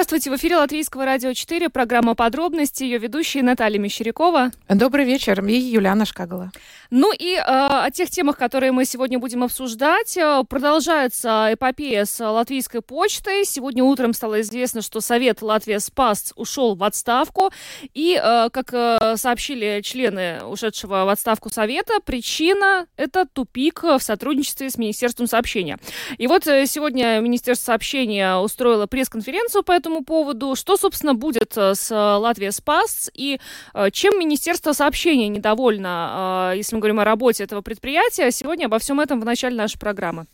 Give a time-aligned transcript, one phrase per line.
[0.00, 4.50] Здравствуйте, в эфире Латвийского радио 4, программа «Подробности», ее ведущая Наталья Мещерякова.
[4.66, 6.50] Добрый вечер, и Юлиана Шкагала.
[6.88, 10.16] Ну и э, о тех темах, которые мы сегодня будем обсуждать.
[10.16, 13.44] Э, продолжается эпопея с Латвийской почтой.
[13.44, 17.50] Сегодня утром стало известно, что Совет Латвия Спас ушел в отставку.
[17.92, 24.70] И, э, как э, сообщили члены ушедшего в отставку Совета, причина– это тупик в сотрудничестве
[24.70, 25.78] с Министерством сообщения.
[26.16, 30.54] И вот э, сегодня Министерство сообщения устроило пресс-конференцию по этому поводу.
[30.56, 33.40] Что, собственно, будет э, с Латвия Спас и
[33.74, 38.30] э, чем Министерство сообщения недовольно, э, если мы говорим о работе этого предприятия.
[38.30, 40.26] Сегодня обо всем этом в начале нашей программы.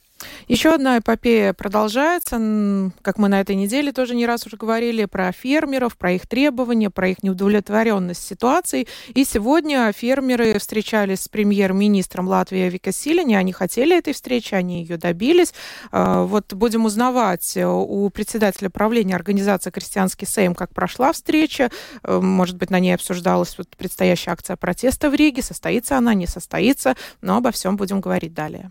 [0.48, 2.92] Еще одна эпопея продолжается.
[3.02, 6.88] Как мы на этой неделе тоже не раз уже говорили про фермеров, про их требования,
[6.88, 8.88] про их неудовлетворенность ситуацией.
[9.08, 13.34] И сегодня фермеры встречались с премьер-министром Латвии Вика Силини.
[13.34, 15.52] Они хотели этой встречи, они ее добились.
[15.90, 21.70] А, вот будем узнавать у председателя правления организации «Крестьянский Сейм», как прошла встреча.
[22.02, 25.42] Э, может быть, на ней обсуждалась вот предстоящая акция протеста в Риге.
[25.42, 26.94] Состоится она, не состоится.
[27.20, 28.70] Но обо всем будем говорить далее.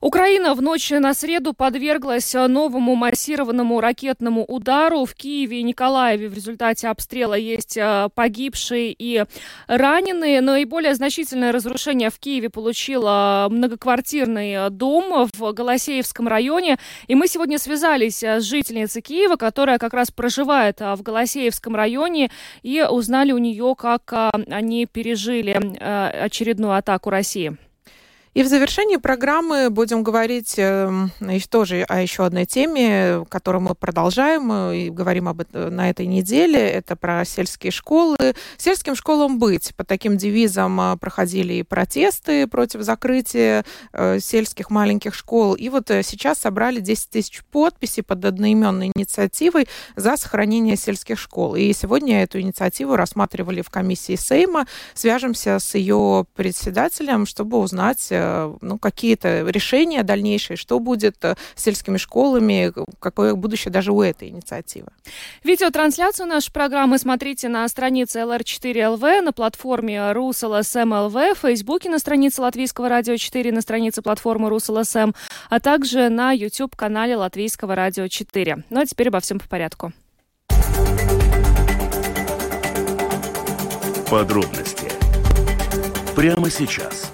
[0.00, 5.04] Украина в ночь на среду подверглась новому массированному ракетному удару.
[5.04, 9.24] В Киеве и Николаеве в результате обстрела есть э, погибшие и
[9.66, 10.40] раненые.
[10.40, 16.78] Наиболее значительное разрушение в Киеве получило многоквартирный дом в Голосеевском районе.
[17.06, 22.30] И мы сегодня связались с жительницей Киева, которая как раз проживает в Голосеевском районе,
[22.62, 27.56] и узнали у нее, как э, они пережили э, очередную атаку России.
[28.36, 31.08] И в завершении программы будем говорить э,
[31.48, 36.04] тоже о еще одной теме, которую мы продолжаем э, и говорим об этом на этой
[36.04, 36.60] неделе.
[36.60, 38.18] Это про сельские школы.
[38.58, 39.74] Сельским школам быть.
[39.74, 43.64] Под таким девизом э, проходили и протесты против закрытия
[43.94, 45.54] э, сельских маленьких школ.
[45.54, 51.56] И вот сейчас собрали 10 тысяч подписей под одноименной инициативой за сохранение сельских школ.
[51.56, 54.66] И сегодня эту инициативу рассматривали в комиссии Сейма.
[54.92, 58.12] Свяжемся с ее председателем, чтобы узнать,
[58.60, 64.28] ну, какие-то решения дальнейшие, что будет э, с сельскими школами, какое будущее даже у этой
[64.28, 64.88] инициативы.
[65.44, 72.88] Видеотрансляцию нашей программы смотрите на странице LR4LV, на платформе RusLSM.LV, в Фейсбуке на странице Латвийского
[72.88, 75.14] радио 4, на странице платформы RusLSM,
[75.50, 78.64] а также на YouTube-канале Латвийского радио 4.
[78.70, 79.92] Ну а теперь обо всем по порядку.
[84.08, 84.86] Подробности
[86.16, 87.12] прямо сейчас.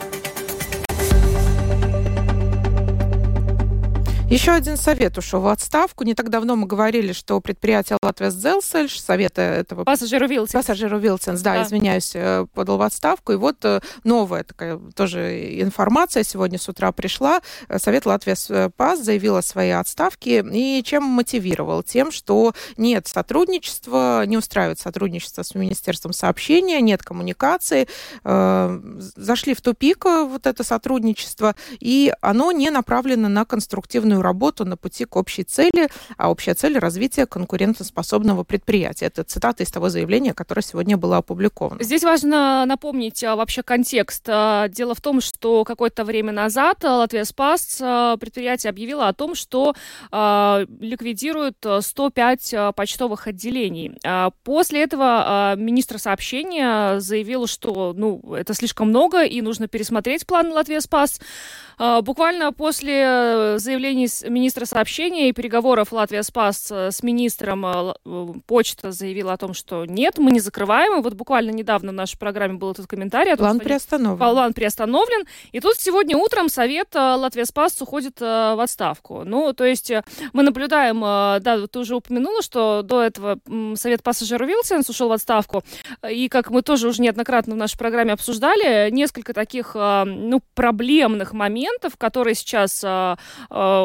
[4.32, 6.04] Еще один совет ушел в отставку.
[6.04, 9.84] Не так давно мы говорили, что предприятие Латвия Зелсельш, совета этого...
[9.84, 10.53] Пассажиру Вилсенс.
[10.53, 13.32] Пассажиру Вилсенс, да, да, извиняюсь, э, подал в отставку.
[13.32, 17.43] И вот э, новая такая тоже информация сегодня с утра пришла.
[17.76, 20.43] Совет Латвия ПАС заявил о своей отставке.
[20.50, 21.82] И чем мотивировал?
[21.82, 27.87] Тем, что нет сотрудничества, не устраивает сотрудничество с Министерством сообщения, нет коммуникации.
[28.25, 28.81] Э,
[29.14, 35.05] зашли в тупик вот это сотрудничество, и оно не направлено на конструктивную работу на пути
[35.05, 39.06] к общей цели, а общая цель– развитие конкурентоспособного предприятия.
[39.06, 41.83] Это цитата из того заявления, которое сегодня было опубликовано.
[41.83, 44.25] Здесь важно напомнить а, вообще контекст.
[44.28, 49.34] А, дело в том, что какое-то время назад Латвия Спас а, предприятие объявило о том,
[49.34, 49.75] что
[50.12, 53.99] ликвидирует 105 почтовых отделений.
[54.44, 60.81] После этого министр сообщения заявил, что ну, это слишком много и нужно пересмотреть план Латвия
[60.81, 61.21] Спас.
[61.78, 68.92] Буквально после заявления министра сообщения и переговоров Латвия Спас э, с министром э, э, почта
[68.92, 70.98] заявила о том, что нет, мы не закрываем.
[70.98, 73.36] И вот буквально недавно в нашей программе был этот комментарий.
[73.36, 74.18] План том, приостановлен.
[74.18, 75.26] План приостановлен.
[75.52, 79.24] И тут сегодня утром Совет Латвия Спас уходит в отставку.
[79.24, 79.92] Ну, то есть
[80.32, 83.38] мы наблюдаем, да, ты уже упомянула, что до этого
[83.75, 85.62] Совет пассажиров Вилсенс ушел в отставку.
[86.08, 91.96] И как мы тоже уже неоднократно в нашей программе обсуждали, несколько таких, ну, проблемных моментов,
[91.96, 92.84] которые сейчас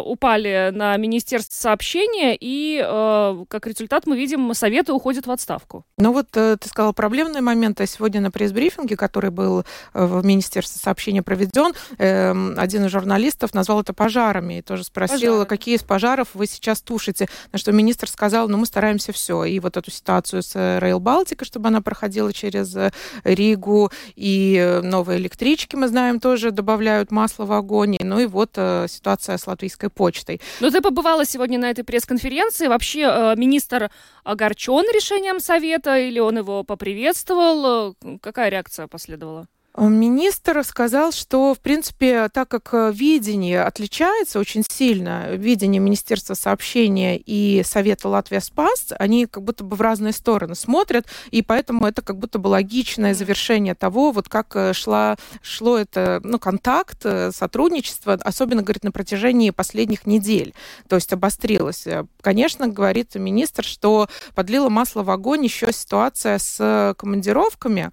[0.07, 5.85] упали на Министерство сообщения, и э, как результат мы видим, Советы уходят в отставку.
[5.97, 7.85] Ну вот э, ты сказала проблемные моменты.
[7.87, 9.63] Сегодня на пресс-брифинге, который был
[9.93, 15.33] э, в Министерстве сообщения проведен, э, один из журналистов назвал это пожарами и тоже спросил,
[15.33, 15.45] Пожары.
[15.45, 17.27] какие из пожаров вы сейчас тушите.
[17.51, 19.43] На что министр сказал, ну мы стараемся все.
[19.43, 22.91] И вот эту ситуацию с Rail Baltica, чтобы она проходила через э,
[23.23, 27.97] Ригу, и новые электрички, мы знаем, тоже добавляют масло в огонь.
[27.99, 30.39] Ну и вот э, ситуация с латвийской почтой.
[30.61, 32.67] Но ты побывала сегодня на этой пресс-конференции.
[32.67, 33.89] Вообще э, министр
[34.23, 37.95] огорчен решением совета или он его поприветствовал?
[38.21, 39.47] Какая реакция последовала?
[39.77, 47.15] Министр сказал, что, в принципе, так как э, видение отличается очень сильно, видение Министерства сообщения
[47.15, 52.01] и Совета Латвия Спас, они как будто бы в разные стороны смотрят, и поэтому это
[52.01, 57.31] как будто бы логичное завершение того, вот как э, шла, шло это, ну, контакт, э,
[57.31, 60.55] сотрудничество, особенно, говорит, на протяжении последних недель,
[60.87, 61.85] то есть обострилось.
[62.21, 67.91] Конечно, говорит министр, что подлила масло в огонь еще ситуация с командировками,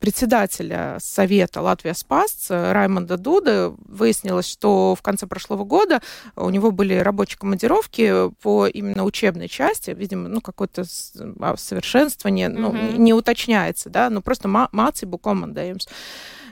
[0.00, 6.00] председателя Совета Латвия Спас Раймонда Дуда выяснилось, что в конце прошлого года
[6.36, 10.84] у него были рабочие командировки по именно учебной части, видимо, ну, какое-то
[11.40, 12.58] а, совершенствование, mm-hmm.
[12.58, 15.88] ну, не уточняется, да, ну, просто mācību komandējums.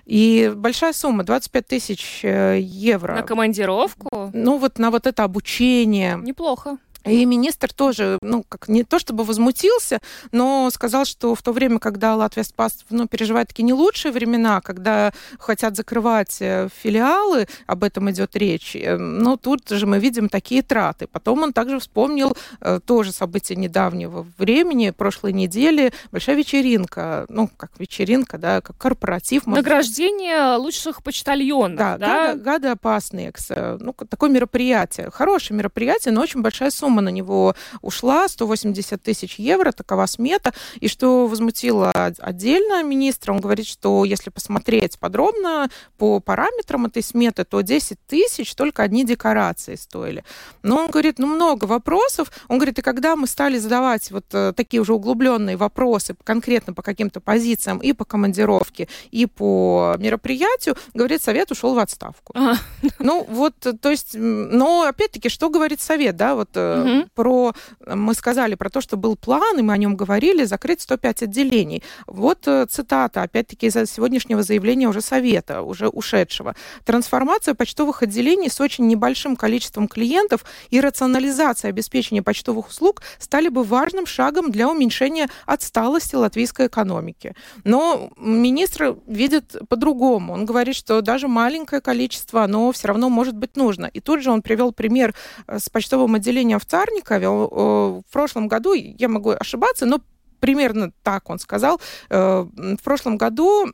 [0.06, 3.14] И большая сумма, 25 тысяч э, евро.
[3.14, 4.30] На командировку?
[4.32, 6.18] Ну, вот на вот это обучение.
[6.20, 6.78] Неплохо.
[7.04, 10.00] И министр тоже, ну, как не то чтобы возмутился,
[10.32, 14.60] но сказал, что в то время, когда Латвия Спас ну, переживает такие не лучшие времена,
[14.60, 20.28] когда хотят закрывать э, филиалы, об этом идет речь, э, ну, тут же мы видим
[20.28, 21.06] такие траты.
[21.06, 27.70] Потом он также вспомнил э, тоже события недавнего времени, прошлой недели, большая вечеринка, ну, как
[27.78, 29.46] вечеринка, да, как корпоратив.
[29.46, 31.96] Награждение лучших почтальонов, да?
[31.96, 33.32] Да, гады, гады опасные,
[33.78, 39.38] ну, такое мероприятие, хорошее мероприятие, но очень большая сумма сумма на него ушла, 180 тысяч
[39.38, 40.52] евро, такова смета.
[40.80, 47.44] И что возмутило отдельно министра, он говорит, что если посмотреть подробно по параметрам этой сметы,
[47.44, 50.24] то 10 тысяч только одни декорации стоили.
[50.62, 52.32] Но он говорит, ну много вопросов.
[52.48, 56.82] Он говорит, и когда мы стали задавать вот э, такие уже углубленные вопросы конкретно по
[56.82, 62.32] каким-то позициям и по командировке, и по мероприятию, говорит, совет ушел в отставку.
[62.34, 62.58] Ага.
[62.98, 67.08] Ну вот, то есть, но опять-таки, что говорит совет, да, вот э, угу.
[67.14, 67.52] про...
[67.86, 71.82] Мы сказали про то, что был план, и мы о нем говорили, закрыть 105 отделений.
[72.06, 76.54] Вот э, цитата, опять-таки, из сегодняшнего заявления уже Совета, уже ушедшего.
[76.84, 83.64] Трансформация почтовых отделений с очень небольшим количеством клиентов и рационализация обеспечения почтовых услуг стали бы
[83.64, 87.34] важным шагом для уменьшения отсталости латвийской экономики.
[87.64, 90.32] Но министр видит по-другому.
[90.32, 93.86] Он говорит, что даже маленькое количество, оно все равно может быть нужно.
[93.86, 95.14] И тут же он привел пример
[95.46, 100.00] э, с почтовым отделением в Царникове в прошлом году, я могу ошибаться, но
[100.40, 101.80] примерно так он сказал.
[102.08, 103.66] Э, в прошлом году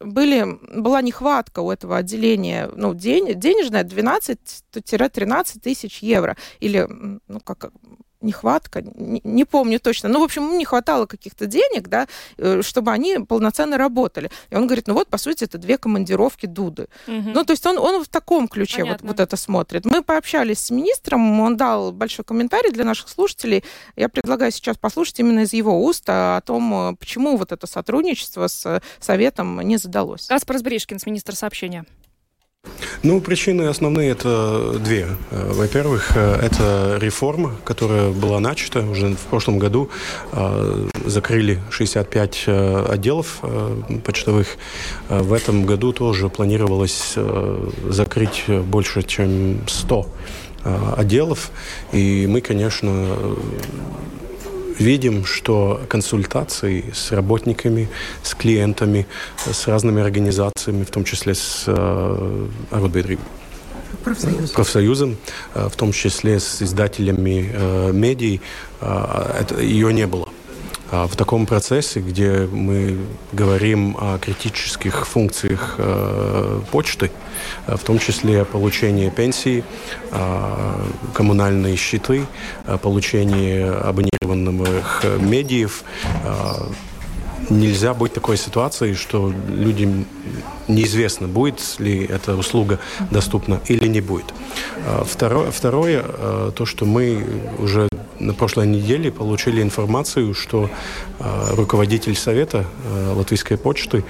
[0.00, 6.36] были, была нехватка у этого отделения, ну, день, денежная 12-13 тысяч евро.
[6.60, 6.86] Или,
[7.28, 7.70] ну, как
[8.24, 10.08] нехватка, не, не помню точно.
[10.08, 14.30] Ну, в общем, ему не хватало каких-то денег, да, э, чтобы они полноценно работали.
[14.50, 16.88] И он говорит, ну вот, по сути, это две командировки Дуды.
[17.06, 17.30] Угу.
[17.34, 19.84] Ну, то есть он, он в таком ключе вот, вот это смотрит.
[19.84, 23.64] Мы пообщались с министром, он дал большой комментарий для наших слушателей.
[23.96, 28.48] Я предлагаю сейчас послушать именно из его уст о том, э, почему вот это сотрудничество
[28.48, 30.26] с Советом не задалось.
[30.26, 31.84] Каспар Сбришкинс, министр сообщения.
[33.04, 35.06] Ну, причины основные это две.
[35.30, 39.90] Э, во-первых, э, это реформа, которая была начата уже в прошлом году.
[40.32, 42.44] Э, закрыли 65
[42.88, 43.42] отделов
[44.04, 44.46] почтовых.
[45.10, 47.14] В этом году тоже планировалось
[47.90, 50.06] закрыть больше, чем 100
[50.96, 51.50] отделов.
[51.92, 53.06] И мы, конечно,
[54.78, 57.88] видим, что консультации с работниками,
[58.22, 59.06] с клиентами,
[59.50, 62.46] с разными организациями, в том числе с э,
[64.04, 64.54] профсоюзом.
[64.54, 65.16] профсоюзом,
[65.54, 68.40] э, в том числе с издателями э, медий,
[68.80, 70.28] э, это, ее не было.
[70.96, 72.96] А в таком процессе, где мы
[73.32, 77.10] говорим о критических функциях э, почты,
[77.66, 79.64] э, в том числе о получении пенсии,
[80.12, 82.26] э, коммунальные счеты,
[82.80, 85.82] получение абонированных медиев,
[87.50, 90.06] нельзя быть такой ситуации, что людям
[90.68, 92.78] неизвестно, будет ли эта услуга
[93.10, 94.26] доступна или не будет.
[94.86, 97.24] А, второе, второе а, то, что мы
[97.58, 100.70] уже на прошлой неделе получили информацию, что
[101.20, 102.64] а, руководитель совета
[103.14, 104.04] Латвийской почты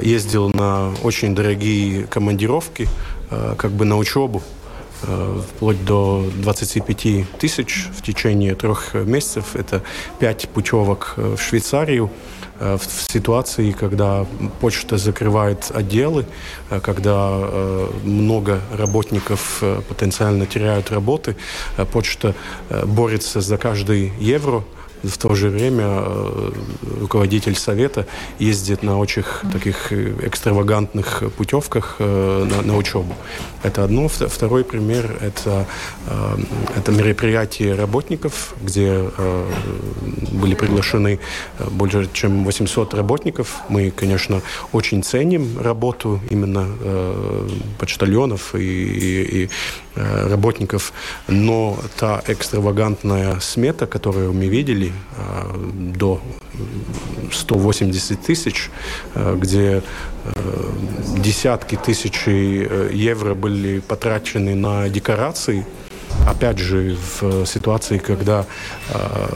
[0.00, 2.88] ездил на очень дорогие командировки,
[3.28, 4.42] как бы на учебу
[5.02, 9.54] вплоть до 25 тысяч в течение трех месяцев.
[9.54, 9.82] Это
[10.18, 12.10] пять путевок в Швейцарию,
[12.62, 14.24] Э, в ситуации, когда
[14.60, 16.24] почта закрывает отделы,
[16.70, 21.36] э, когда э, много работников потенциально теряют работы,
[21.92, 22.34] почта
[22.84, 24.62] борется за каждый евро,
[25.02, 26.52] в то же время э,
[27.00, 28.06] руководитель совета
[28.38, 33.14] ездит на очень таких экстравагантных путевках на, на учебу.
[33.62, 34.08] Это одно.
[34.08, 35.66] Второй пример– это,
[36.76, 39.04] это мероприятие работников, где
[40.32, 41.20] были приглашены
[41.70, 43.60] больше чем 800 работников.
[43.68, 44.40] Мы, конечно,
[44.72, 46.66] очень ценим работу именно
[47.78, 49.50] почтальонов и, и, и
[49.91, 50.92] Э, работников,
[51.28, 56.20] но та экстравагантная смета, которую мы видели э, до
[57.32, 58.70] 180 тысяч,
[59.14, 59.82] э, где
[61.18, 65.66] десятки тысяч евро были потрачены на декорации,
[66.26, 68.44] опять же, в ситуации, когда
[68.88, 69.28] э,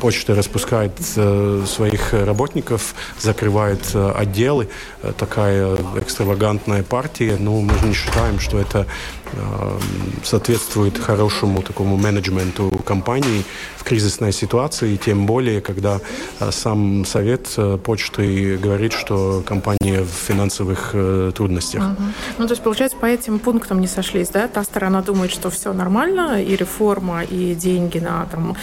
[0.00, 4.68] почта распускает э, своих работников, закрывает э, отделы,
[5.02, 8.86] э, такая экстравагантная партия, ну, мы не считаем, что это
[9.32, 9.78] э,
[10.24, 13.44] соответствует хорошему такому менеджменту компании
[13.88, 16.00] в кризисной ситуации, тем более, когда
[16.40, 21.82] э, сам совет э, почты говорит, что компания в финансовых э, трудностях.
[21.82, 22.02] Угу.
[22.38, 24.46] Ну, то есть, получается, по этим пунктам не сошлись, да?
[24.46, 28.56] Та сторона думает, что все нормально, и реформа, и деньги на там,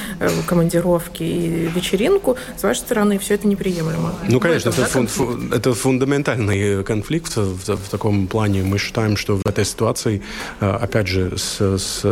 [0.46, 4.13] командировки, и вечеринку, с вашей стороны все это неприемлемо.
[4.29, 8.62] Ну, конечно, это, да, фун, фун, это фундаментальный конфликт в, в таком плане.
[8.62, 10.22] Мы считаем, что в этой ситуации,
[10.60, 12.05] опять же, с, с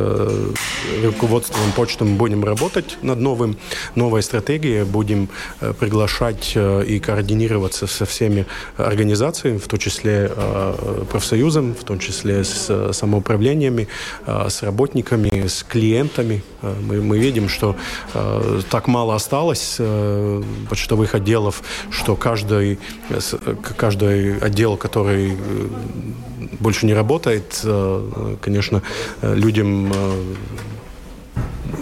[1.04, 3.58] руководством почты мы будем работать над новым,
[3.96, 5.30] новой стратегией, будем
[5.80, 8.46] приглашать и координироваться со всеми
[8.78, 10.32] организациями, в том числе
[11.12, 13.88] профсоюзом, в том числе с самоуправлениями,
[14.28, 16.44] с работниками, с клиентами.
[16.62, 17.76] Э, мы, мы видим, что
[18.14, 22.80] э, так мало осталось э, почтовых отделов, что каждый,
[23.10, 23.20] э,
[23.78, 25.68] каждый отдел, который э,
[26.60, 28.82] больше не работает, э, конечно,
[29.22, 29.92] людям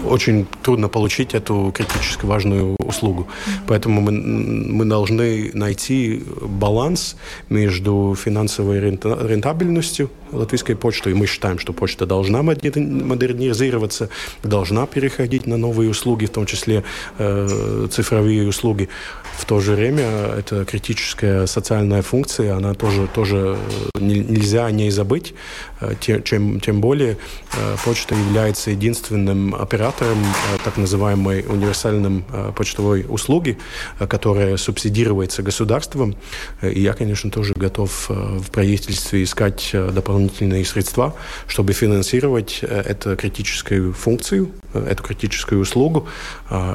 [0.06, 3.28] очень трудно получить эту критически важную услугу.
[3.68, 7.16] Поэтому мы, мы должны найти баланс
[7.50, 14.10] между финансовой рентабельностью латвийской почты, и мы считаем, что почта должна модернизироваться,
[14.44, 16.84] должна переходить на новые услуги, в том числе
[17.18, 18.90] э, цифровые услуги.
[19.38, 20.04] В то же время
[20.38, 23.58] это критическая социальная функция, она тоже, тоже
[23.96, 25.34] нельзя о ней забыть,
[25.80, 27.18] э, тем, тем более
[27.54, 32.24] э, почта является единственным оператором э, так называемой универсальной
[32.56, 33.58] почтовой услуги,
[34.00, 36.16] которая субсидируется государством.
[36.62, 41.16] И я, конечно, тоже готов в правительстве искать дополнительные средства,
[41.48, 46.08] чтобы финансировать эту критическую функцию, эту критическую услугу.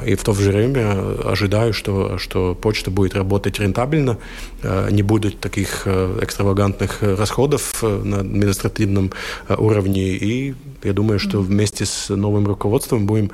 [0.05, 4.17] И в то же время ожидаю, что, что почта будет работать рентабельно,
[4.63, 9.11] э, не будет таких э, экстравагантных расходов на административном
[9.49, 10.09] уровне.
[10.09, 13.31] И я думаю, что вместе с новым руководством будем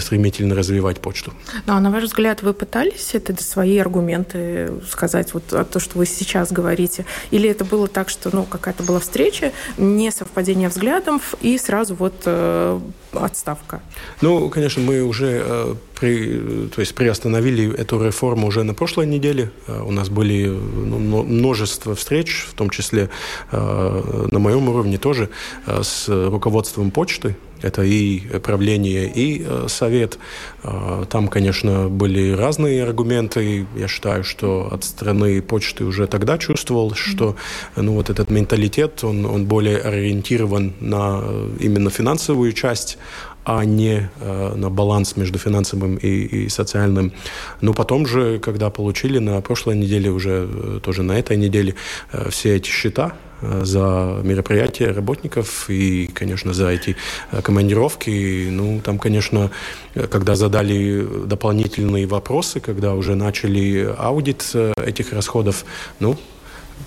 [0.00, 1.32] стремительно развивать почту.
[1.66, 6.06] Ну, а на ваш взгляд, вы пытались это свои аргументы сказать, вот то, что вы
[6.06, 7.04] сейчас говорите?
[7.30, 12.22] Или это было так, что ну, какая-то была встреча, не совпадение взглядов, и сразу вот
[12.24, 12.80] э,
[13.12, 13.80] отставка?
[14.20, 19.50] Ну, конечно, мы уже при, то есть приостановили эту реформу уже на прошлой неделе.
[19.66, 23.10] Э, у нас были ну, множество встреч, в том числе
[23.52, 25.28] э, на моем уровне тоже,
[25.66, 27.36] э, с руководством почты.
[27.62, 30.18] Это и правление, и совет.
[30.62, 33.66] Там, конечно, были разные аргументы.
[33.76, 37.36] Я считаю, что от страны почты уже тогда чувствовал, что
[37.76, 41.22] ну, вот этот менталитет, он, он более ориентирован на
[41.58, 42.96] именно финансовую часть,
[43.44, 47.12] а не э, на баланс между финансовым и, и социальным.
[47.60, 51.74] Но потом же, когда получили на прошлой неделе, уже э, тоже на этой неделе,
[52.12, 56.96] э, все эти счета, э, за мероприятия работников и, конечно, за эти
[57.32, 58.48] э, командировки.
[58.50, 59.50] Ну, там, конечно,
[59.94, 65.64] когда задали дополнительные вопросы, когда уже начали аудит этих расходов,
[65.98, 66.18] ну,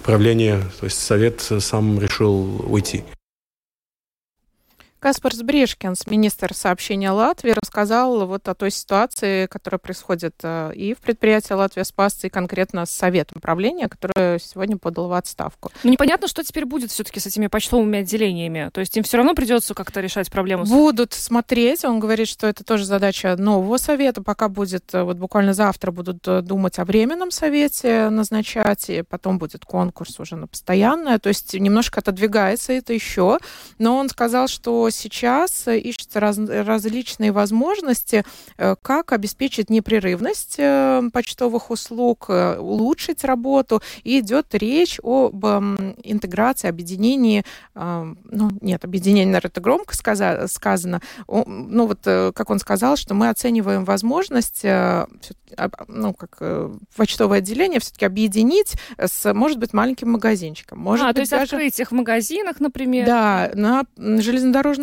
[0.03, 3.03] правление, то есть совет сам решил уйти.
[5.03, 10.99] Каспар Сбрешкинс, министр сообщения Латвии, рассказал вот о той ситуации, которая происходит э, и в
[10.99, 15.73] предприятии Латвия Спас, и конкретно с Советом правления, которое сегодня подало в отставку.
[15.83, 18.69] Ну, непонятно, что теперь будет все-таки с этими почтовыми отделениями.
[18.71, 20.63] То есть им все равно придется как-то решать проблему.
[20.63, 21.83] Будут смотреть.
[21.83, 24.23] Он говорит, что это тоже задача нового совета.
[24.23, 29.37] Пока будет, э, вот буквально завтра будут э, думать о временном совете назначать, и потом
[29.37, 31.19] будет конкурс уже на постоянное.
[31.19, 33.39] То есть немножко отодвигается это еще.
[33.79, 38.23] Но он сказал, что сейчас ищутся раз, различные возможности,
[38.57, 43.81] э, как обеспечить непрерывность э, почтовых услуг, э, улучшить работу.
[44.03, 47.43] И идет речь об интеграции, объединении,
[47.75, 53.85] ну, нет, объединение, наверное, это громко сказано, ну, вот, как он сказал, что мы оцениваем
[53.85, 60.79] возможность, ну, как почтовое отделение все-таки объединить с, может быть, маленьким магазинчиком.
[60.79, 61.43] Может а, быть, то есть даже...
[61.43, 63.05] открыть их в магазинах, например?
[63.05, 63.83] Да, на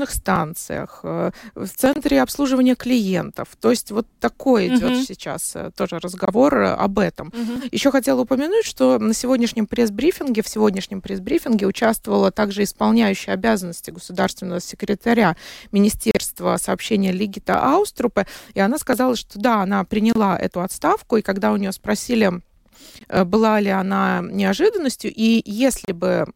[0.00, 3.48] железнодорожных станциях, э, в центре обслуживания клиентов.
[3.60, 5.02] То есть вот такой идет угу.
[5.02, 7.28] сейчас э, тоже разговор э, об этом.
[7.28, 7.68] Угу.
[7.72, 14.60] Еще хотела упомянуть, что на сегодняшнем пресс-брифинге, в сегодняшнем пресс-брифинге участвовала также исполняющая обязанности государственного
[14.60, 15.36] секретаря
[15.72, 21.52] Министерства сообщения Лигита Ауструпе, и она сказала, что да, она приняла эту отставку, и когда
[21.52, 22.42] у нее спросили,
[23.08, 26.26] была ли она неожиданностью, и если бы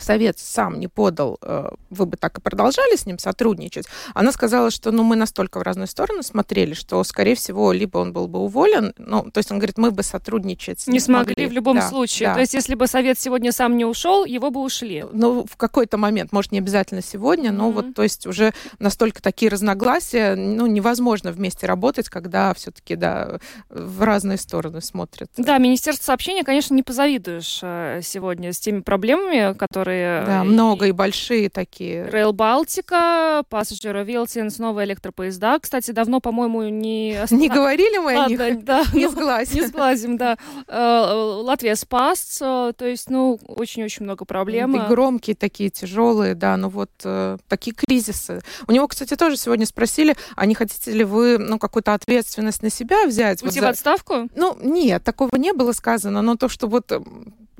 [0.00, 3.86] Совет сам не подал, э, вы бы так и продолжали с ним сотрудничать.
[4.14, 8.12] Она сказала, что ну, мы настолько в разные стороны смотрели, что, скорее всего, либо он
[8.12, 11.34] был бы уволен, ну, то есть он говорит, мы бы сотрудничать не, не смогли.
[11.34, 12.30] смогли в любом да, случае.
[12.30, 12.34] Да.
[12.34, 15.04] То есть если бы Совет сегодня сам не ушел, его бы ушли.
[15.12, 17.72] Ну, в какой-то момент, может, не обязательно сегодня, но mm-hmm.
[17.72, 24.02] вот, то есть уже настолько такие разногласия, ну, невозможно вместе работать, когда все-таки, да, в
[24.02, 25.30] разные стороны смотрят.
[25.36, 30.24] Да, Министерство сообщения, конечно, не позавидуешь э, сегодня с теми проблемами, которые которые...
[30.26, 32.06] Да, много и большие такие.
[32.06, 35.58] Rail Балтика, Passenger Wheels, снова электропоезда.
[35.60, 37.18] Кстати, давно, по-моему, не...
[37.30, 38.64] Не говорили мы о них?
[38.64, 39.60] Да, не сглазим.
[39.60, 40.36] Не сглазим, да.
[40.68, 44.76] Э, Латвия спас, э, то есть, ну, очень-очень много проблем.
[44.76, 48.40] И громкие такие, тяжелые, да, ну вот э, такие кризисы.
[48.66, 52.70] У него, кстати, тоже сегодня спросили, а не хотите ли вы, ну, какую-то ответственность на
[52.70, 53.42] себя взять?
[53.42, 54.28] Уйти вот в отставку?
[54.36, 56.92] Ну, нет, такого не было сказано, но то, что вот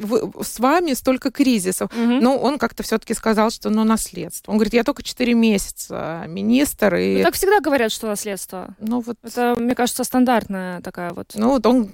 [0.03, 1.91] вы, с вами столько кризисов.
[1.93, 2.12] Угу.
[2.21, 4.51] Но он как-то все-таки сказал, что ну наследство.
[4.51, 6.97] Он говорит, я только 4 месяца министр.
[6.97, 7.19] И...
[7.19, 8.75] Ну, так всегда говорят, что наследство.
[8.79, 9.17] Ну, вот...
[9.23, 11.33] Это, мне кажется, стандартная такая вот...
[11.35, 11.93] Ну, вот он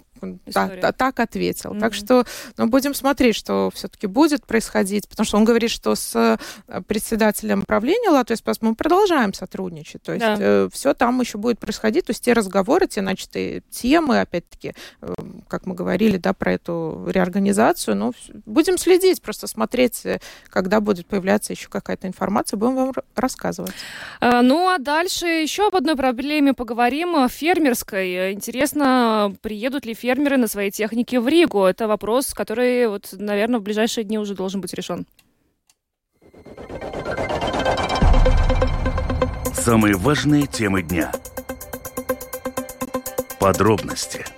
[0.52, 1.72] так, так ответил.
[1.72, 1.80] Mm-hmm.
[1.80, 2.24] Так что
[2.56, 7.62] ну, будем смотреть, что все-таки будет происходить, потому что он говорит, что с э, председателем
[7.62, 10.02] правления Латвии Спас мы продолжаем сотрудничать.
[10.02, 10.36] То есть да.
[10.38, 12.06] э, все там еще будет происходить.
[12.06, 15.14] То есть те разговоры, те начатые темы, опять-таки, э,
[15.48, 18.12] как мы говорили, да, про эту реорганизацию, ну,
[18.46, 20.20] будем следить, просто смотреть, э,
[20.50, 23.72] когда будет появляться еще какая-то информация, будем вам рассказывать.
[24.20, 28.32] А, ну, а дальше еще об одной проблеме поговорим, фермерской.
[28.32, 31.64] Интересно, приедут ли фермеры фермеры на своей технике в Ригу?
[31.64, 35.06] Это вопрос, который, вот, наверное, в ближайшие дни уже должен быть решен.
[39.52, 41.12] Самые важные темы дня.
[43.38, 44.24] Подробности–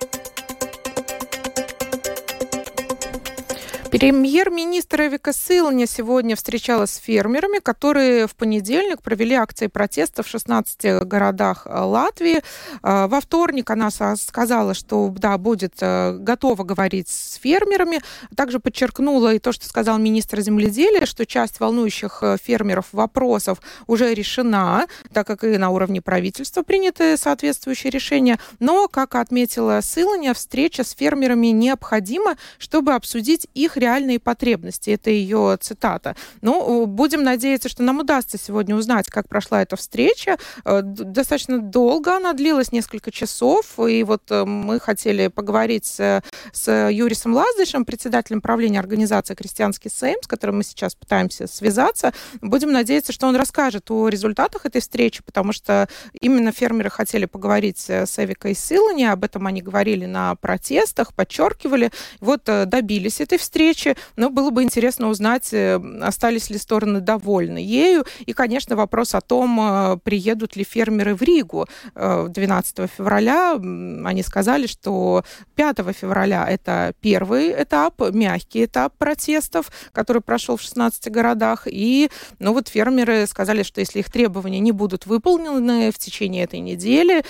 [3.91, 11.03] Премьер-министр Эвика Сылня сегодня встречалась с фермерами, которые в понедельник провели акции протеста в 16
[11.05, 12.37] городах э, Латвии.
[12.83, 17.99] Э, во вторник она сказала, что да, будет э, готова говорить с фермерами.
[18.33, 24.87] Также подчеркнула и то, что сказал министр земледелия, что часть волнующих фермеров вопросов уже решена,
[25.11, 28.39] так как и на уровне правительства приняты соответствующие решения.
[28.59, 34.91] Но, как отметила Сыланя, встреча с фермерами необходима, чтобы обсудить их реальные потребности.
[34.91, 36.15] Это ее цитата.
[36.41, 40.37] Ну, будем надеяться, что нам удастся сегодня узнать, как прошла эта встреча.
[40.63, 46.21] Э, достаточно долго она длилась, несколько часов, и вот э, мы хотели поговорить с,
[46.53, 52.13] с Юрисом Лаздышем, председателем правления организации «Крестьянский Сейм», с которым мы сейчас пытаемся связаться.
[52.41, 55.89] Будем надеяться, что он расскажет о результатах этой встречи, потому что
[56.19, 61.91] именно фермеры хотели поговорить с Эвикой Силани, об этом они говорили на протестах, подчеркивали.
[62.19, 66.99] Вот э, добились этой встречи, встречи, но было бы интересно узнать, э, остались ли стороны
[66.99, 68.05] довольны ею.
[68.25, 73.53] И, конечно, вопрос о том, э, приедут ли фермеры в Ригу 12 э, февраля.
[73.53, 75.23] Они сказали, что
[75.55, 81.67] 5 февраля это первый этап, мягкий этап протестов, который прошел в 16 городах.
[81.67, 86.59] И ну вот фермеры сказали, что если их требования не будут выполнены в течение этой
[86.59, 87.23] недели,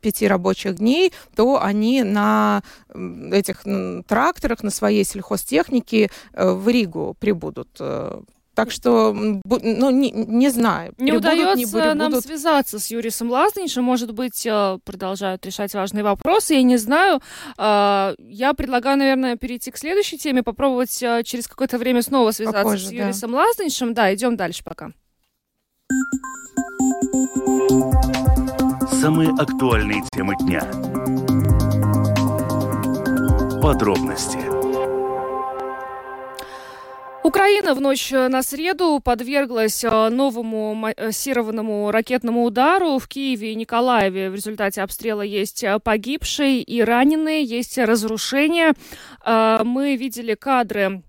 [0.00, 2.62] пяти рабочих дней, то они на
[3.32, 3.64] этих
[4.06, 7.68] тракторах, на своей сельхозтехнике сотрудники э, в Ригу прибудут.
[7.80, 8.20] Э,
[8.54, 10.94] так что, ну, не, не знаю.
[10.96, 11.94] Не прибудут, удается не прибудут.
[11.94, 13.84] нам связаться с Юрисом Лазничем.
[13.84, 16.54] Может быть, э, продолжают решать важные вопросы.
[16.54, 17.20] Я не знаю.
[17.58, 22.92] Я предлагаю, наверное, перейти к следующей теме, попробовать через какое-то время снова связаться Попозже, с
[22.92, 23.38] Юрисом да.
[23.38, 23.92] Лазничем.
[23.92, 24.92] Да, идем дальше пока.
[28.90, 30.62] Самые актуальные темы дня.
[33.60, 34.55] Подробности
[37.26, 44.30] Украина в ночь на среду подверглась э, новому массированному ракетному удару в Киеве и Николаеве.
[44.30, 48.74] В результате обстрела есть э, погибшие и раненые, есть разрушения.
[49.24, 51.02] Э, мы видели кадры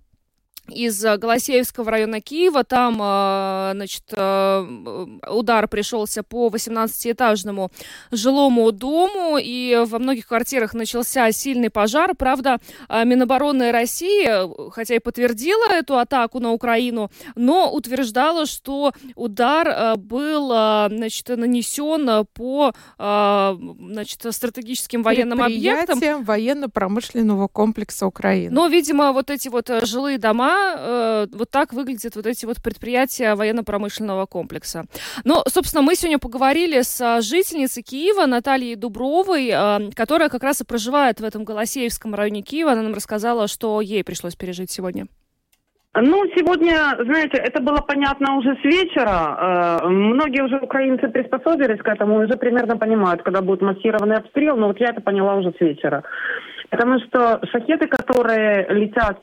[0.69, 2.63] из э, Голосеевского района Киева.
[2.63, 7.71] Там, э, значит, э, удар пришелся по 18-этажному
[8.11, 12.15] жилому дому, и во многих квартирах начался сильный пожар.
[12.15, 12.57] Правда,
[12.89, 21.27] Минобороны России, хотя и подтвердила эту атаку на Украину, но утверждала, что удар был, значит,
[21.29, 26.23] нанесен по, значит, стратегическим военным объектам.
[26.23, 28.53] военно-промышленного комплекса Украины.
[28.53, 33.35] Но, видимо, вот эти вот жилые дома э, вот так выглядят вот эти вот предприятия
[33.35, 34.85] военно-промышленного комплекса.
[35.23, 40.65] Но, собственно, мы сегодня поговорили с жительницей Киева Натальей Дубровой, э, которая как раз и
[40.65, 42.71] проживает в этом Голосеевском районе Киева.
[42.71, 45.07] Она нам рассказала, что ей пришлось пережить сегодня.
[45.99, 49.79] Ну, сегодня, знаете, это было понятно уже с вечера.
[49.81, 54.67] Э, многие уже украинцы приспособились к этому, уже примерно понимают, когда будет массированный обстрел, но
[54.67, 56.03] вот я это поняла уже с вечера.
[56.69, 59.21] Потому что шахеты, которые летят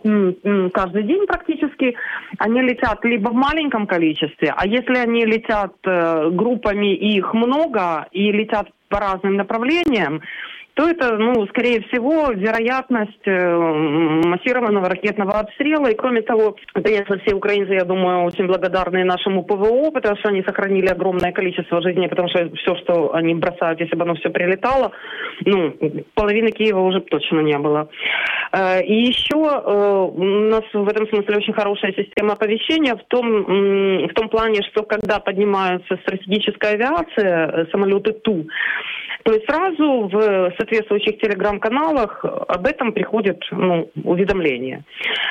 [0.72, 1.94] каждый день практически,
[2.38, 8.32] они летят либо в маленьком количестве, а если они летят э, группами, их много, и
[8.32, 10.22] летят по разным направлениям,
[10.74, 13.56] то это, ну, скорее всего, вероятность э,
[14.26, 15.86] массированного ракетного обстрела.
[15.86, 20.42] И кроме того, конечно, все украинцы, я думаю, очень благодарны нашему ПВО, потому что они
[20.42, 24.90] сохранили огромное количество жизней, потому что все, что они бросают, если бы оно все прилетало,
[25.44, 25.74] ну,
[26.14, 27.88] половины Киева уже точно не было.
[28.54, 34.06] Э, и еще э, у нас в этом смысле очень хорошая система оповещения в том,
[34.08, 38.46] в том плане, что когда поднимается стратегическая авиация, самолеты Ту,
[39.24, 44.84] то есть сразу в соответствующих телеграм-каналах об этом приходит ну, уведомление.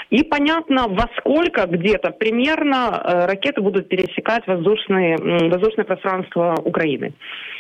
[0.09, 7.13] И понятно, во сколько где-то примерно э, ракеты будут пересекать воздушные, воздушное пространство Украины.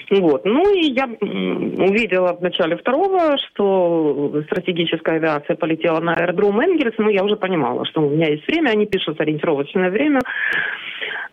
[0.09, 0.43] Вот.
[0.45, 7.09] Ну и я увидела в начале второго, что стратегическая авиация полетела на аэродром Энгельс, но
[7.09, 10.19] я уже понимала, что у меня есть время, они пишут ориентировочное время.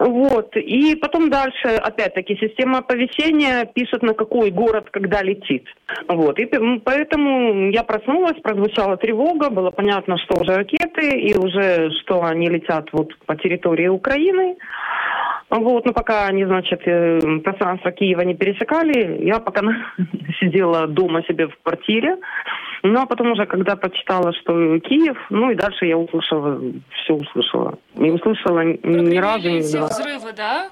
[0.01, 0.57] Вот.
[0.57, 5.67] И потом дальше, опять-таки, система оповещения пишет, на какой город когда летит.
[6.09, 6.39] Вот.
[6.39, 6.47] И
[6.83, 12.89] поэтому я проснулась, прозвучала тревога, было понятно, что уже ракеты, и уже что они летят
[12.93, 14.57] вот по территории Украины.
[15.51, 19.63] Вот, но пока они, значит, э, пространство Киева не пересекали, я пока
[20.41, 22.17] сидела дома себе в квартире.
[22.83, 26.61] Ну, а потом уже, когда почитала, что Киев, ну и дальше я услышала,
[27.03, 27.79] все услышала.
[27.95, 29.89] Не услышала ни разу, ни два.
[29.89, 30.71] взрывы, да?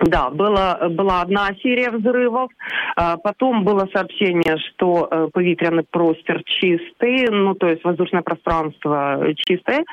[0.00, 2.50] Да, была, была одна серия взрывов.
[2.96, 9.84] А, потом было сообщение, что э, повітряный простер чистый, ну, то есть воздушное пространство чистое.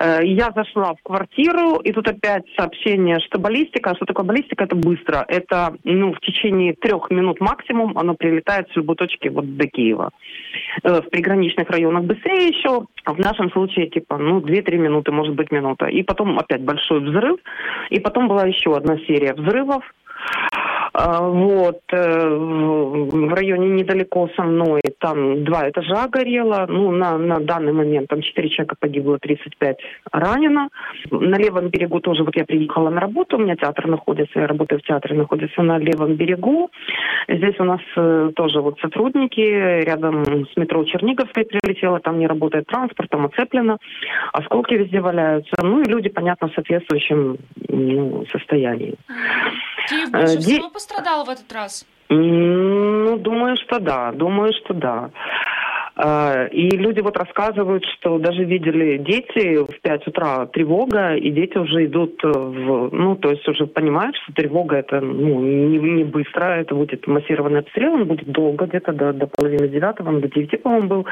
[0.00, 3.94] Э, я зашла в квартиру, и тут опять сообщение, что баллистика.
[3.94, 4.64] Что такое баллистика?
[4.64, 5.24] Это быстро.
[5.28, 10.10] Это, ну, в течение трех минут максимум оно прилетает с любой точки вот до Киева.
[10.82, 15.52] Э, в приграничных районах быстрее еще, в нашем случае, типа, ну, 2-3 минуты, может быть,
[15.52, 15.86] минута.
[15.86, 17.38] И потом опять большой взрыв.
[17.90, 19.84] И потом была еще одна серия взрывов.
[20.98, 26.64] А, вот, э, в районе недалеко со мной, там два этажа горело.
[26.68, 29.76] Ну, на, на данный момент там четыре человека погибло, 35
[30.10, 30.70] ранено.
[31.10, 34.80] На левом берегу тоже, вот я приехала на работу, у меня театр находится, я работаю
[34.80, 36.70] в театре, находится на левом берегу.
[37.28, 42.68] Здесь у нас э, тоже вот сотрудники, рядом с метро Черниговской прилетело, там не работает
[42.68, 43.76] транспорт, там оцеплено,
[44.32, 45.56] осколки везде валяются.
[45.62, 47.36] Ну и люди, понятно, в соответствующем
[47.68, 48.94] ну, состоянии.
[49.88, 50.54] Киев больше Де...
[50.54, 51.84] всего пострадал в этот раз?
[52.08, 54.12] Ну, думаю, что да.
[54.12, 55.10] Думаю, что да.
[55.98, 61.56] А, и люди вот рассказывают, что даже видели дети в 5 утра тревога, и дети
[61.56, 62.90] уже идут в...
[62.92, 67.60] Ну, то есть уже понимают, что тревога это ну, не, не быстро, это будет массированный
[67.60, 71.06] обстрел, он будет долго, где-то до, до половины девятого, до девяти, по-моему, был.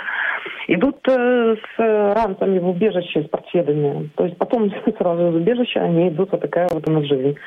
[0.69, 4.11] Идут э, с ранцами в убежище, с портфелями.
[4.17, 7.39] То есть потом сразу из убежища они идут, вот такая вот у нас жизнь.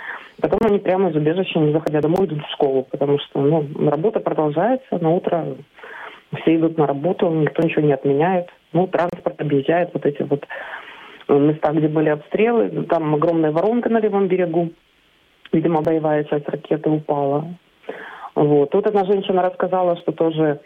[0.41, 4.19] Потом они прямо из убежища, не заходя домой, идут в школу, потому что ну, работа
[4.19, 5.45] продолжается, на утро
[6.35, 8.49] все идут на работу, никто ничего не отменяет.
[8.73, 10.45] Ну, транспорт объезжает вот эти вот
[11.27, 12.85] э, места, где были обстрелы.
[12.89, 14.71] Там огромная воронка на левом берегу.
[15.51, 17.47] Видимо, боевая часть ракеты упала.
[18.37, 18.69] Вот.
[18.69, 20.59] Тут одна женщина рассказала, что тоже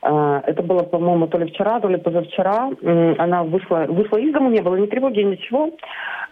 [0.00, 2.70] э, это было, по-моему, то ли вчера, то ли позавчера.
[2.80, 5.70] Э, она вышла, вышла из дома, не было ни тревоги, ничего.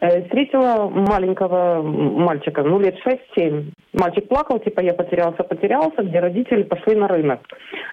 [0.01, 3.73] Э, встретила маленького мальчика, ну, лет 6-7.
[3.93, 7.41] Мальчик плакал, типа, я потерялся, потерялся, где родители пошли на рынок.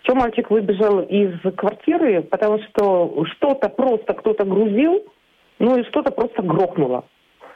[0.04, 5.02] Что мальчик выбежал из квартиры, потому что что-то просто кто-то грузил,
[5.58, 7.04] Ну и что-то просто грохнуло.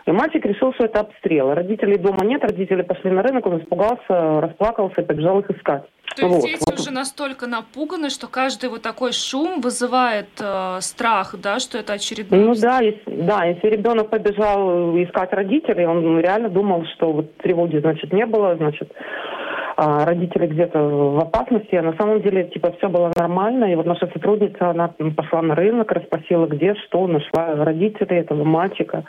[0.06, 1.54] И мальчик решил, что это обстрел.
[1.54, 5.84] Родителей дома нет, родители пошли на рынок, он испугался, расплакался и побежал их искать.
[6.16, 6.80] То есть Вот, дети вот.
[6.80, 12.40] уже настолько напуганы, что каждый вот такой шум вызывает э, страх, да, что это очередной
[12.40, 17.80] Ну да, если, да, если ребенок побежал искать родителей, он реально думал, что вот тревоги,
[17.80, 18.94] значит, не было, значит,
[19.78, 23.86] а, родители где-то в опасности, а на самом деле, типа, все было нормально, и вот
[23.86, 29.04] наша сотрудница, она пошла на рынок, расспросила, где, что, нашла родителей этого мальчика.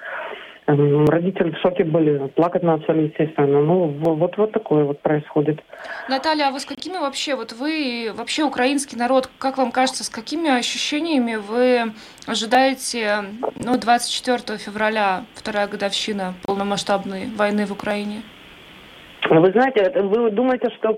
[0.66, 3.60] Эм, Родители в шоке были, плакать начали, естественно.
[3.60, 5.60] Ну, вот, вот такое вот происходит.
[6.08, 10.08] Наталья, а вы с какими вообще, вот вы, вообще украинский народ, как вам кажется, с
[10.08, 11.92] какими ощущениями вы
[12.26, 13.24] ожидаете,
[13.54, 18.22] ну, 24 февраля, вторая годовщина полномасштабной войны в Украине?
[19.30, 20.88] Вы знаете, вы думаете, что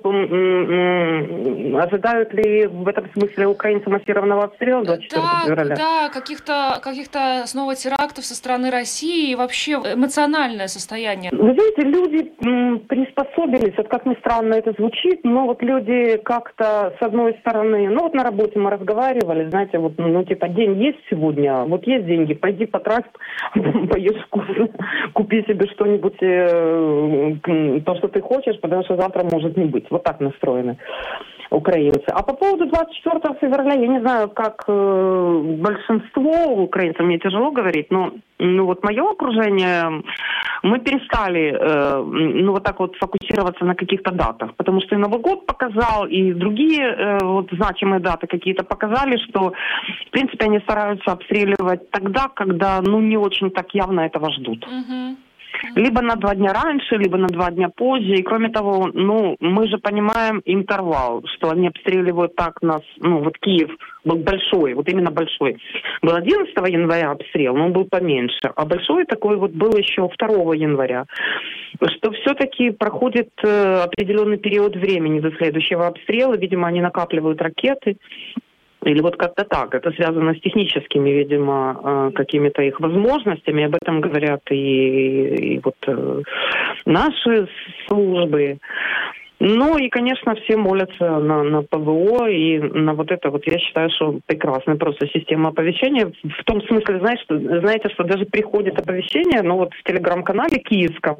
[1.80, 5.76] ожидают ли в этом смысле украинцы массированного обстрела 24 да, февраля?
[5.76, 11.30] да, каких-то каких-то снова терактов со стороны России и вообще эмоциональное состояние.
[11.32, 12.24] Вы знаете, люди
[12.88, 18.02] приспособились, вот как ни странно это звучит, но вот люди как-то с одной стороны, ну
[18.02, 22.34] вот на работе мы разговаривали, знаете, вот, ну типа день есть сегодня, вот есть деньги,
[22.34, 23.06] пойди потрать,
[23.54, 24.68] поешь вкусно,
[25.14, 29.86] купи себе что-нибудь, э, то, что ты хочешь, потому что завтра может не быть.
[29.90, 30.78] Вот так настроены
[31.50, 32.04] украинцы.
[32.08, 37.90] А по поводу 24 февраля, я не знаю, как э, большинство украинцев, мне тяжело говорить,
[37.90, 40.02] но ну вот мое окружение,
[40.62, 42.02] мы перестали э,
[42.44, 46.32] ну вот так вот фокусироваться на каких-то датах, потому что и Новый год показал, и
[46.32, 49.52] другие э, вот значимые даты какие-то показали, что
[50.06, 55.16] в принципе они стараются обстреливать тогда, когда ну не очень так явно этого ждут Мгм.
[55.74, 58.14] Либо на два дня раньше, либо на два дня позже.
[58.14, 63.38] И кроме того, ну, мы же понимаем интервал, что они обстреливают так нас, ну, вот
[63.38, 63.70] Киев
[64.04, 65.58] был большой, вот именно большой.
[66.02, 68.52] Был 11 января обстрел, но он был поменьше.
[68.54, 71.04] А большой такой вот был еще 2 января.
[71.80, 76.36] Что все-таки проходит э, определенный период времени до следующего обстрела.
[76.36, 77.96] Видимо, они накапливают ракеты.
[78.84, 79.74] Или вот как-то так.
[79.74, 83.64] Это связано с техническими, видимо, э, какими-то их возможностями.
[83.64, 86.22] Об этом говорят и, и вот э,
[86.84, 87.48] наши
[87.86, 88.58] службы.
[89.40, 93.88] Ну и, конечно, все молятся на, на ПВО и на вот это вот, я считаю,
[93.90, 96.10] что прекрасная просто система оповещения.
[96.24, 101.18] В том смысле, знаете, что, знаете, что даже приходит оповещение, ну вот в телеграм-канале киевском,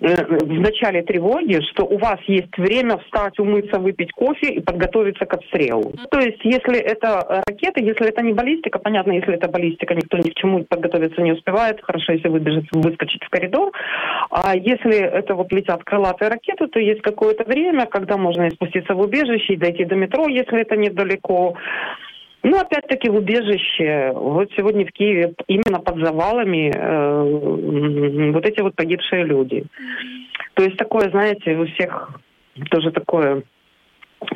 [0.00, 5.24] э, в начале тревоги, что у вас есть время встать, умыться, выпить кофе и подготовиться
[5.24, 5.92] к обстрелу.
[6.10, 10.30] То есть, если это ракеты, если это не баллистика, понятно, если это баллистика, никто ни
[10.30, 13.70] к чему подготовиться не успевает, хорошо, если выбежит, выскочить в коридор.
[14.30, 19.00] А если это вот летят крылатые ракеты, то есть какое-то время, когда можно спуститься в
[19.00, 21.56] убежище, и дойти до метро, если это недалеко.
[22.42, 24.12] Ну, опять-таки, в убежище.
[24.14, 29.64] Вот сегодня в Киеве именно под завалами э, вот эти вот погибшие люди.
[30.54, 32.10] То есть такое, знаете, у всех
[32.70, 33.42] тоже такое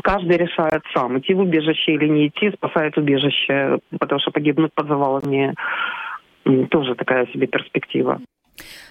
[0.02, 4.88] каждый решает сам, идти в убежище или не идти, спасает убежище, потому что погибнуть под
[4.88, 5.54] завалами
[6.70, 8.20] тоже такая себе перспектива.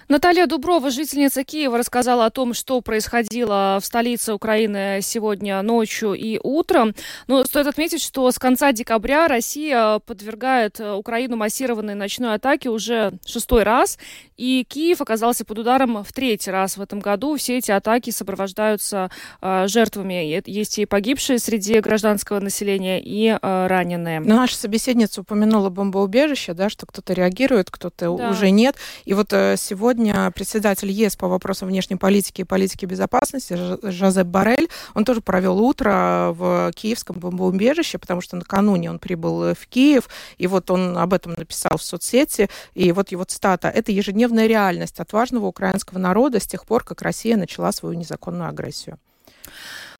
[0.08, 6.40] Наталья Дуброва, жительница Киева, рассказала о том, что происходило в столице Украины сегодня ночью и
[6.42, 6.94] утром.
[7.26, 13.12] Но стоит отметить, что с конца декабря Россия подвергает э, Украину массированной ночной атаке уже
[13.26, 13.98] шестой раз,
[14.38, 17.36] и Киев оказался под ударом в третий раз в этом году.
[17.36, 19.10] Все эти атаки сопровождаются
[19.42, 20.40] э, жертвами.
[20.46, 24.20] Есть и погибшие среди гражданского населения, и э, раненые.
[24.20, 28.30] Но наша собеседница упомянула бомбоубежище, да, что кто-то реагирует, кто-то Да.
[28.30, 28.76] уже нет.
[29.04, 29.97] И вот э, сегодня
[30.34, 36.30] председатель ЕС по вопросам внешней политики и политики безопасности Жозеп Барель, он тоже провел утро
[36.32, 40.08] в киевском бомбоубежище, потому что накануне он прибыл в Киев,
[40.38, 45.00] и вот он об этом написал в соцсети, и вот его цитата «Это ежедневная реальность
[45.00, 48.98] отважного украинского народа с тех пор, как Россия начала свою незаконную агрессию».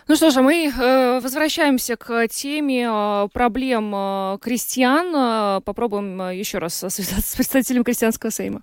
[0.09, 5.63] Ну что же, мы э, возвращаемся к теме э, проблем э, крестьян.
[5.63, 8.63] Попробуем еще раз связаться с представителем крестьянского сейма.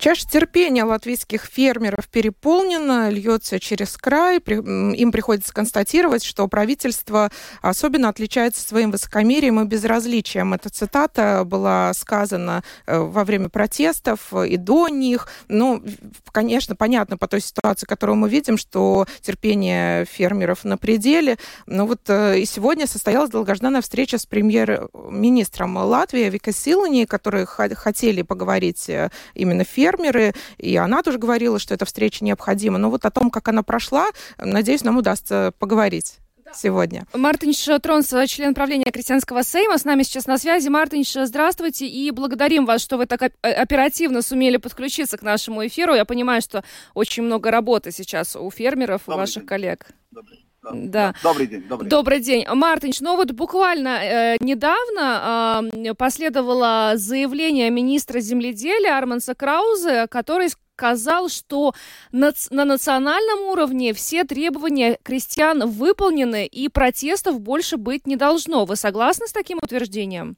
[0.00, 4.38] Чаша терпения латвийских фермеров переполнена, льется через край.
[4.38, 10.54] Им приходится констатировать, что правительство особенно отличается своим высокомерием и безразличием.
[10.54, 15.28] Эта цитата была сказана э, во время протестов и до них.
[15.48, 15.84] Ну,
[16.32, 21.36] конечно, понятно по той ситуации, которую мы видим, что терпение фермеров на пределе.
[21.66, 28.22] Но вот э, и сегодня состоялась долгожданная встреча с премьер-министром Латвии Вика Силани, которые хотели
[28.22, 32.78] поговорить э, именно фермерам, фермеры, и она тоже говорила, что эта встреча необходима.
[32.78, 36.18] Но вот о том, как она прошла, надеюсь, нам удастся поговорить
[36.52, 37.06] сегодня.
[37.14, 40.68] Мартинш Тронс, член правления Крестьянского Сейма, с нами сейчас на связи.
[40.68, 45.94] Мартинш, здравствуйте и благодарим вас, что вы так оперативно сумели подключиться к нашему эфиру.
[45.94, 49.46] Я понимаю, что очень много работы сейчас у фермеров, Добрый у ваших день.
[49.46, 49.86] коллег.
[50.10, 50.49] Добрый.
[50.62, 51.14] Да.
[51.22, 51.62] Добрый день.
[51.62, 52.46] Добрый, добрый день.
[52.46, 61.28] Мартинч, ну вот буквально э, недавно э, последовало заявление министра земледелия Арманса Краузе, который сказал,
[61.28, 61.74] что
[62.12, 68.64] на, на национальном уровне все требования крестьян выполнены и протестов больше быть не должно.
[68.64, 70.36] Вы согласны с таким утверждением?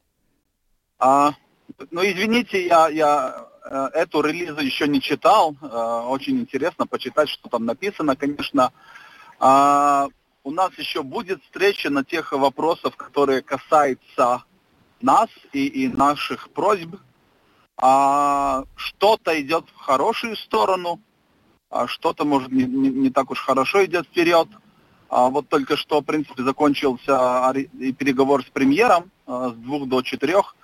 [0.98, 1.34] А,
[1.90, 5.56] ну, извините, я, я э, эту релизу еще не читал.
[5.62, 8.72] Э, очень интересно почитать, что там написано, конечно.
[9.44, 10.06] А,
[10.44, 14.44] у нас еще будет встреча на тех вопросах, которые касаются
[15.00, 16.94] нас и, и наших просьб.
[17.76, 21.00] А, что-то идет в хорошую сторону,
[21.70, 24.46] а что-то, может, не, не, не так уж хорошо идет вперед.
[25.08, 27.52] А вот только что, в принципе, закончился
[27.98, 30.54] переговор с премьером а, с двух до четырех.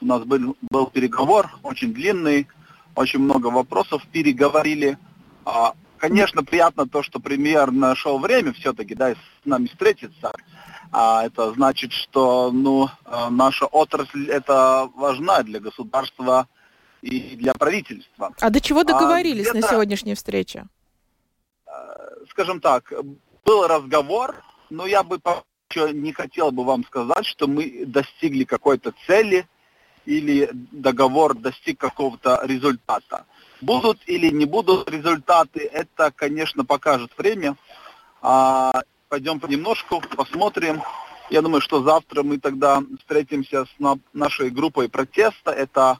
[0.00, 2.46] У нас был, был переговор, очень длинный,
[2.94, 4.96] очень много вопросов переговорили.
[5.44, 10.32] А, Конечно, приятно то, что премьер нашел время все-таки, да, с нами встретиться.
[10.90, 16.48] А это значит, что ну, э, наша отрасль это важна для государства
[17.02, 18.32] и для правительства.
[18.40, 20.66] А до чего а договорились а на сегодняшней встрече?
[21.66, 21.70] Э,
[22.30, 22.92] скажем так,
[23.44, 25.20] был разговор, но я бы
[25.92, 29.46] не хотел бы вам сказать, что мы достигли какой-то цели
[30.08, 33.26] или договор достиг какого-то результата.
[33.60, 37.56] Будут или не будут результаты, это, конечно, покажет время.
[38.22, 38.72] А,
[39.10, 40.82] пойдем понемножку, посмотрим.
[41.28, 45.50] Я думаю, что завтра мы тогда встретимся с нашей группой протеста.
[45.50, 45.98] Это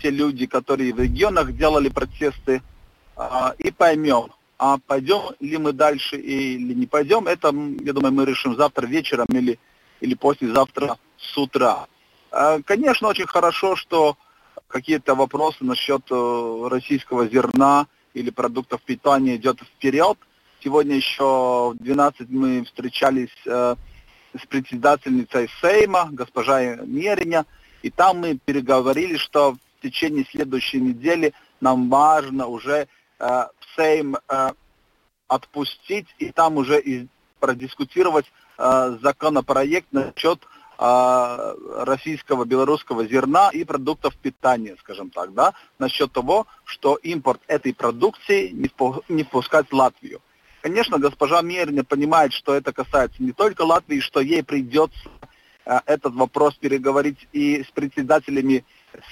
[0.00, 2.62] те люди, которые в регионах делали протесты.
[3.14, 7.26] А, и поймем, а пойдем ли мы дальше или не пойдем.
[7.26, 9.58] Это, я думаю, мы решим завтра вечером или,
[10.00, 11.86] или послезавтра с утра.
[12.30, 14.16] А, конечно, очень хорошо, что
[14.68, 20.16] какие-то вопросы насчет э, российского зерна или продуктов питания идет вперед.
[20.62, 23.74] Сегодня еще в 12 мы встречались э,
[24.38, 27.46] с председательницей Сейма, госпожа Мериня,
[27.82, 32.86] и там мы переговорили, что в течение следующей недели нам важно уже
[33.18, 34.50] э, Сейм э,
[35.26, 37.08] отпустить и там уже и
[37.40, 38.26] продискутировать
[38.58, 40.40] законопроект насчет
[40.80, 48.48] российского, белорусского зерна и продуктов питания, скажем так, да, насчет того, что импорт этой продукции
[49.08, 50.22] не впускать в Латвию.
[50.62, 55.08] Конечно, госпожа Мерина понимает, что это касается не только Латвии, что ей придется
[55.64, 58.64] а, этот вопрос переговорить и с председателями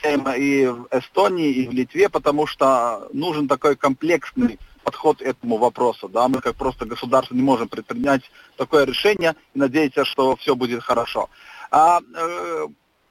[0.03, 6.09] Сейма и в Эстонии, и в Литве, потому что нужен такой комплексный подход этому вопросу.
[6.09, 6.29] Да?
[6.29, 8.23] Мы как просто государство не можем предпринять
[8.57, 11.29] такое решение и надеяться, что все будет хорошо.
[11.71, 12.67] А, э,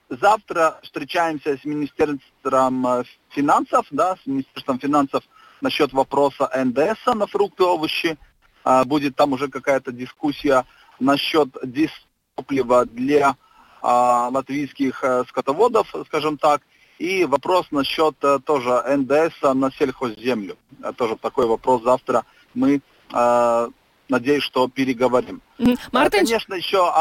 [0.10, 5.24] завтра встречаемся с Министерством э, финансов, да, с Министерством финансов
[5.62, 8.18] насчет вопроса НДС на фрукты, овощи.
[8.64, 10.66] А, будет там уже какая-то дискуссия
[11.00, 13.36] насчет дистоплива для
[13.82, 16.62] а, латвийских а, скотоводов, скажем так.
[17.00, 20.58] И вопрос насчет а, тоже НДС на сельхозземлю.
[20.82, 22.82] А, тоже такой вопрос завтра мы,
[23.14, 23.70] а,
[24.10, 25.42] надеюсь, что переговорим.
[25.60, 25.90] Мартин...
[25.94, 26.92] А, конечно, еще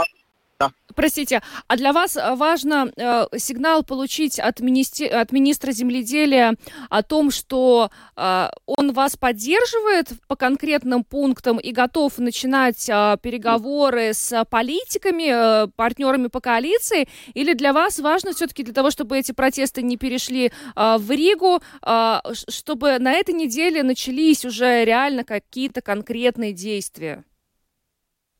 [0.58, 0.72] да.
[0.94, 5.04] Простите, а для вас э, важно э, сигнал получить от, министи...
[5.04, 6.54] от министра земледелия
[6.88, 14.14] о том, что э, он вас поддерживает по конкретным пунктам и готов начинать э, переговоры
[14.14, 19.32] с политиками, э, партнерами по коалиции, или для вас важно все-таки для того, чтобы эти
[19.32, 25.82] протесты не перешли э, в Ригу, э, чтобы на этой неделе начались уже реально какие-то
[25.82, 27.24] конкретные действия?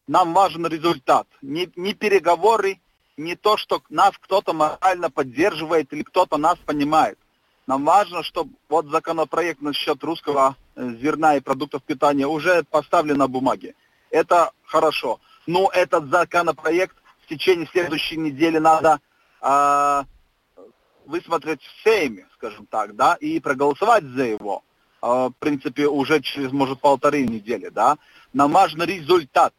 [0.07, 1.27] Нам важен результат.
[1.43, 2.81] Не, не переговоры,
[3.17, 7.19] не то, что нас кто-то морально поддерживает или кто-то нас понимает.
[7.67, 13.27] Нам важно, чтобы вот законопроект насчет русского э, зерна и продуктов питания уже поставлен на
[13.27, 13.75] бумаге.
[14.11, 15.21] Это хорошо.
[15.47, 19.01] Но этот законопроект в течение следующей недели надо
[19.43, 20.05] э,
[21.07, 24.63] высмотреть в Сейме, скажем так, да, и проголосовать за его.
[25.03, 27.99] Э, в принципе, уже через, может, полторы недели, да.
[28.33, 29.53] Нам важен результат.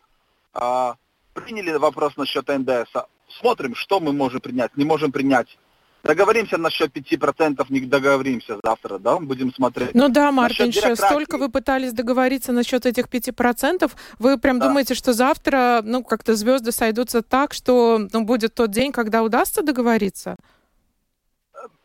[0.54, 0.96] А,
[1.34, 2.92] приняли вопрос насчет НДС.
[3.40, 5.58] Смотрим, что мы можем принять, не можем принять.
[6.04, 9.94] Договоримся насчет 5%, не договоримся завтра, да, будем смотреть.
[9.94, 13.92] Ну да, Мартин, столько вы пытались договориться насчет этих 5%.
[14.20, 14.68] Вы прям да.
[14.68, 19.64] думаете, что завтра, ну, как-то звезды сойдутся так, что ну, будет тот день, когда удастся
[19.64, 20.38] договориться?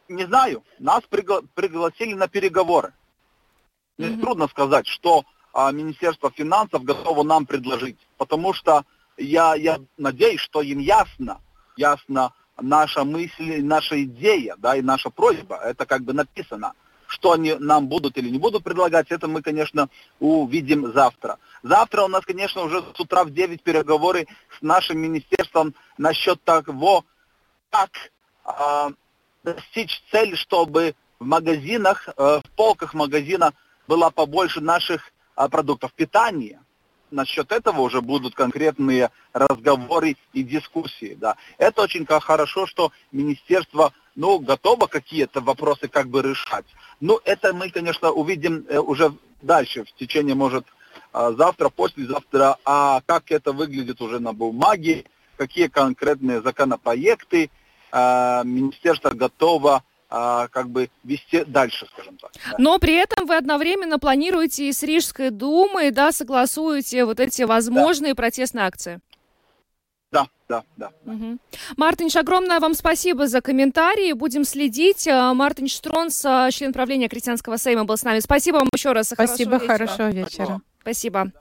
[0.09, 0.63] Не знаю.
[0.79, 2.93] Нас пригла- пригласили на переговоры.
[3.99, 4.21] Mm-hmm.
[4.21, 5.25] трудно сказать, что
[5.55, 8.85] Министерство финансов готово нам предложить, потому что
[9.17, 11.41] я, я надеюсь, что им ясно,
[11.77, 15.57] ясно наша мысль, наша идея, да, и наша просьба.
[15.57, 16.73] Это как бы написано.
[17.07, 19.89] Что они нам будут или не будут предлагать, это мы, конечно,
[20.19, 21.39] увидим завтра.
[21.63, 24.27] Завтра у нас, конечно, уже с утра в 9 переговоры
[24.59, 27.05] с нашим министерством насчет того,
[27.69, 27.91] как
[28.47, 28.91] э,
[29.45, 33.53] достичь цели, чтобы в магазинах, э, в полках магазина
[33.87, 35.13] было побольше наших
[35.49, 36.61] продуктов питания
[37.13, 41.17] насчет этого уже будут конкретные разговоры и дискуссии.
[41.21, 41.37] Да.
[41.59, 46.67] Это очень хорошо, что министерство ну, готово какие-то вопросы как бы решать.
[47.01, 50.67] Ну, это мы, конечно, увидим э, уже дальше, в течение, может,
[51.15, 55.05] э, завтра, послезавтра, а как это выглядит уже на бумаге,
[55.37, 57.51] какие конкретные законопроекты
[57.91, 59.83] э, министерство готово
[60.15, 62.31] а, как бы вести дальше, скажем так.
[62.35, 62.57] Да.
[62.59, 68.13] Но при этом вы одновременно планируете и с Рижской думой, да, согласуете вот эти возможные
[68.13, 68.17] да.
[68.17, 69.01] протестные акции.
[70.11, 70.91] Да, да, да.
[71.07, 71.39] Угу.
[71.79, 74.13] Мартинш, огромное вам спасибо за комментарии.
[74.13, 75.09] Будем следить.
[75.09, 78.19] А, Мартин Штронс, а, член правления Крестьянского Сейма, был с нами.
[78.19, 79.09] Спасибо вам еще раз.
[79.09, 80.09] Спасибо, хорошего вечера.
[80.09, 80.61] Хорошего вечера.
[80.83, 81.33] Спасибо.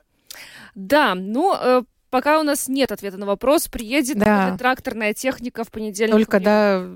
[0.75, 4.55] Да, ну, э, пока у нас нет ответа на вопрос, приедет да.
[4.57, 6.13] тракторная техника в понедельник.
[6.13, 6.87] Только, да,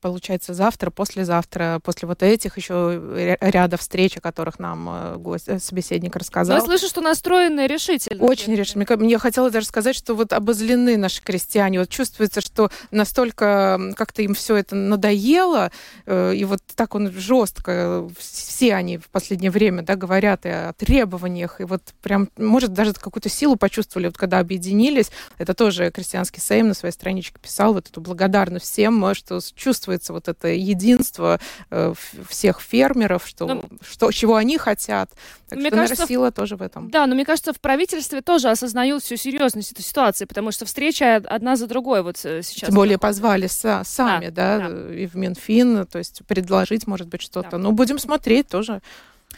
[0.00, 5.58] получается, завтра, послезавтра, после вот этих еще ряда встреч, о которых нам э, гость, э,
[5.58, 6.56] собеседник рассказал.
[6.56, 8.24] Но я слышу, что настроены решительно.
[8.24, 8.86] Очень решительно.
[8.96, 11.80] Мне, хотелось даже сказать, что вот обозлены наши крестьяне.
[11.80, 15.70] Вот чувствуется, что настолько как-то им все это надоело,
[16.06, 20.72] э, и вот так он жестко, все они в последнее время, да, говорят и о
[20.72, 25.10] требованиях, и вот прям, может, даже какую-то силу почувствовали, вот когда объединились.
[25.38, 29.40] Это тоже крестьянский сейм на своей страничке писал вот эту благодарность всем, что
[29.98, 31.38] чувствуется вот это единство
[31.70, 31.94] э,
[32.28, 35.10] всех фермеров, что, но, ну, что, чего они хотят.
[35.48, 36.90] Так мне что, кажется, наверное, сила тоже в этом.
[36.90, 41.02] Да, но мне кажется, в правительстве тоже осознают всю серьезность этой ситуации, потому что встречи
[41.02, 42.68] одна за другой вот э, сейчас.
[42.68, 47.08] Тем более позвали са сами, да, да, да, и в Минфин, то есть предложить, может
[47.08, 47.50] быть, что-то.
[47.52, 47.58] Да.
[47.58, 48.80] Ну, будем смотреть тоже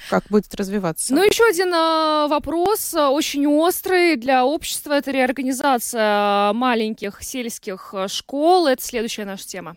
[0.08, 1.12] как будет развиваться.
[1.14, 8.66] Ну, еще один э, вопрос, э, очень острый для общества, это реорганизация маленьких сельских школ.
[8.66, 9.76] Это следующая наша тема.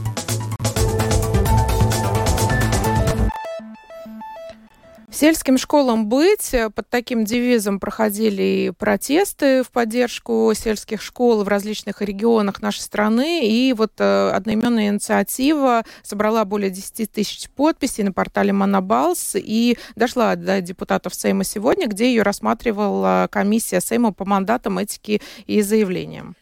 [5.21, 12.01] Сельским школам быть под таким девизом проходили и протесты в поддержку сельских школ в различных
[12.01, 13.47] регионах нашей страны.
[13.47, 20.35] И вот э, одноименная инициатива собрала более 10 тысяч подписей на портале Монобалс и дошла
[20.35, 26.35] до депутатов Сейма сегодня, где ее рассматривала комиссия Сейма по мандатам этики и заявлениям.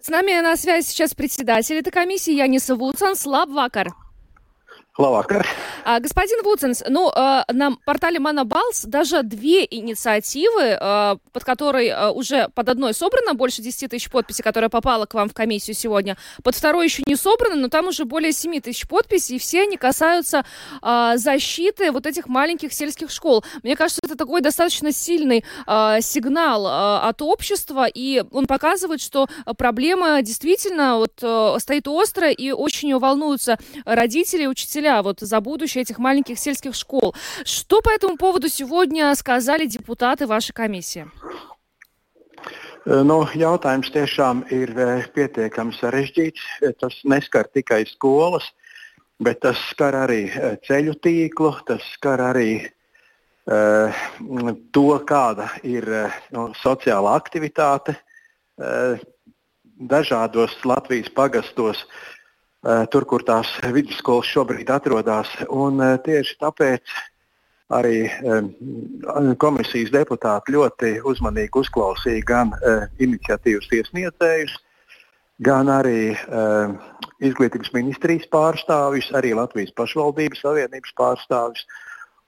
[0.00, 3.14] С нами на связи сейчас председатель этой комиссии Янис Вулсан.
[3.14, 3.92] Слаб Вакар.
[4.98, 5.46] Лавакар.
[5.84, 12.10] А, господин Вудсенс, ну, э, на портале Манабалс даже две инициативы, э, под которой э,
[12.10, 16.16] уже под одной собрано больше 10 тысяч подписей, которая попала к вам в комиссию сегодня,
[16.42, 19.76] под второй еще не собрано, но там уже более 7 тысяч подписей, и все они
[19.76, 20.44] касаются
[20.82, 23.44] э, защиты вот этих маленьких сельских школ.
[23.62, 29.28] Мне кажется, это такой достаточно сильный э, сигнал э, от общества, и он показывает, что
[29.56, 35.81] проблема действительно вот, э, стоит острая, и очень волнуются родители, учителя, учителя вот за будущее
[35.81, 37.13] этих маленьких сельских школ.
[37.43, 41.05] Что по этому поводу сегодня сказали депутаты вашей комиссии?
[42.85, 44.69] Nu, jautājums tiešām ir
[45.15, 46.43] pietiekami sarežģīts.
[46.77, 48.45] Tas neskar tikai skolas,
[49.17, 50.29] bet tas skar arī
[50.67, 52.61] ceļu tīklu, tas skar arī
[53.49, 53.89] uh,
[54.69, 55.89] to, kāda ir
[56.29, 59.01] nu, sociālā aktivitāte uh,
[59.81, 61.81] dažādos Latvijas pagastos.
[62.60, 65.30] Eh, tur, kur tās vidusskolas šobrīd atrodas.
[65.48, 66.92] Un eh, tieši tāpēc
[67.72, 72.52] arī eh, komisijas deputāti ļoti uzmanīgi uzklausīja gan
[73.00, 74.58] iniciatīvas iesniedzējus,
[75.40, 76.12] gan arī
[77.24, 81.64] izglītības ministrijas pārstāvjus, arī Latvijas pašvaldības savienības pārstāvjus.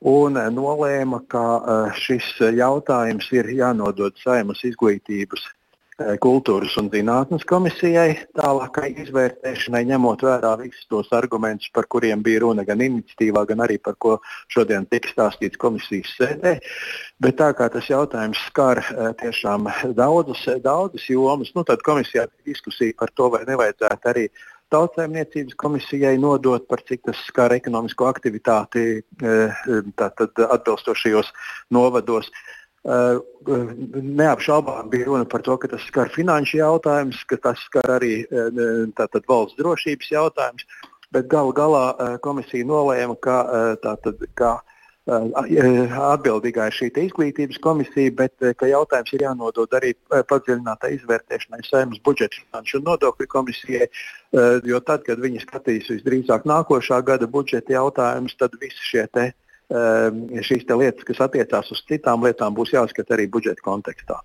[0.09, 1.45] Un nolēma, ka
[1.99, 5.45] šis jautājums ir jānodod Saimas izglītības
[6.23, 12.65] kultūras un zinātnes komisijai tālākai izvērtēšanai, ņemot vērā visus tos argumentus, par kuriem bija runa
[12.65, 14.17] gan iniciatīvā, gan arī par ko
[14.53, 16.55] šodien tika stāstīts komisijas sēdē.
[17.23, 19.69] Bet tā kā tas jautājums skar eh, tiešām
[19.99, 24.27] daudzas, daudzas jomas, nu, tad komisijā diskusija par to, vai nevajadzētu arī
[24.73, 29.63] tautsēmniecības komisijai nodot, par cik tas skar ekonomisko aktivitāti eh,
[30.01, 31.33] tātad atbilstošajos
[31.77, 32.33] novados.
[32.83, 38.25] Neapšaubām bija runa par to, ka tas skar finanšu jautājumus, ka tas skar arī
[38.99, 40.67] tātad, valsts drošības jautājumus,
[41.15, 43.37] bet galu galā komisija nolēma, ka,
[43.85, 44.57] tātad, ka
[45.07, 52.39] atbildīgā ir šī izglītības komisija, bet ka jautājums ir jānodod arī padziļinātai izvērtēšanai saimnes budžeta
[52.39, 53.89] finanšu un nodokļu komisijai,
[54.65, 59.33] jo tad, kad viņi skatīs visdrīzāk nākošā gada budžeta jautājumus, tad visi šie te,
[59.73, 64.21] šīs te lietas, kas attiecās uz citām lietām, būs jāskata arī budžeta kontekstā.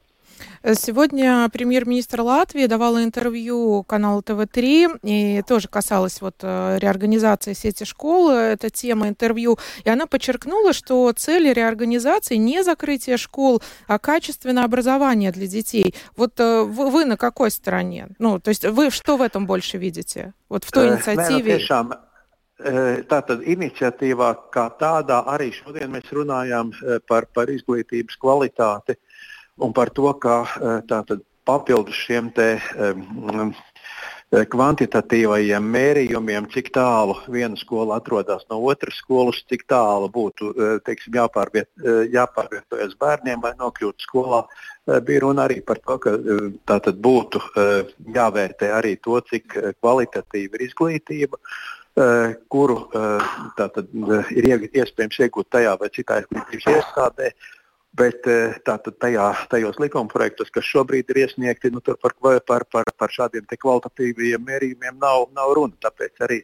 [0.74, 8.32] Сегодня премьер-министр Латвии давала интервью каналу ТВ-3, и тоже касалось вот э, реорганизации сети школ,
[8.32, 15.32] эта тема интервью, и она подчеркнула, что цель реорганизации не закрытие школ, а качественное образование
[15.32, 15.96] для детей.
[16.16, 18.10] Вот э, вы, вы на какой стороне?
[18.20, 20.34] Ну, то есть вы что в этом больше видите?
[20.50, 21.60] Вот в той инициативе?
[22.58, 26.72] Tātad iniciatīvā kā tādā arī šodien mēs runājām
[27.06, 28.98] par, par izglītības kvalitāti
[29.62, 30.40] un par to, ka
[30.90, 33.54] tātad papildus šiem te um,
[34.28, 40.52] kvantitatīvajiem mērījumiem, cik tālu viena skola atrodas no otras skolas, cik tālu būtu
[40.84, 41.70] teiksim, jāpārviet,
[42.12, 44.42] jāpārvietojas bērniem, lai nokļūtu skolā.
[45.08, 46.18] Bija runa arī par to, ka
[46.68, 47.40] tātad būtu
[48.18, 51.40] jāvērtē arī to, cik kvalitatīva ir izglītība
[52.52, 52.78] kuru
[53.58, 53.88] tātad,
[54.36, 57.32] ir iespējams iegūt tajā vai citā izglītības iestādē.
[57.98, 58.28] Bet
[58.68, 62.14] tātad tajā, tajos likumprojektos, kas šobrīd ir iesniegti, nu, par,
[62.46, 65.74] par, par, par šādiem kvalitatīviem mērījumiem nav, nav runa.
[65.82, 66.44] Tāpēc arī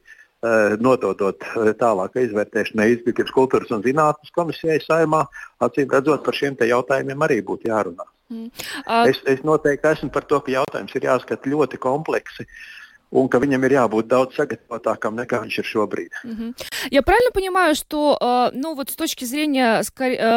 [0.81, 1.45] nododot
[1.79, 5.21] tālāk izvērtēšanai Izglītības, kultūras un zinātnes komisijai saimā,
[5.63, 8.09] acīm redzot, par šiem jautājumiem arī būtu jārunā.
[8.33, 8.49] Mm.
[8.87, 12.47] Uh, es, es noteikti esmu par to, ka jautājums ir jāskata ļoti kompleksi.
[12.47, 12.82] Uh,
[13.13, 16.11] un ka viņam ir jābūt daudz sagatavotākam nekā viņš ir šobrīd.
[16.25, 16.53] Угу.
[16.89, 18.17] Я правильно понимаю, что,
[18.53, 19.83] ну вот с точки зрения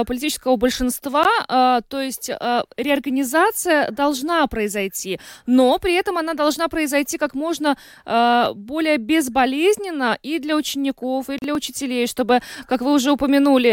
[0.05, 2.29] политического большинства, то есть
[2.77, 10.57] реорганизация должна произойти, но при этом она должна произойти как можно более безболезненно и для
[10.57, 13.73] учеников, и для учителей, чтобы, как вы уже упомянули,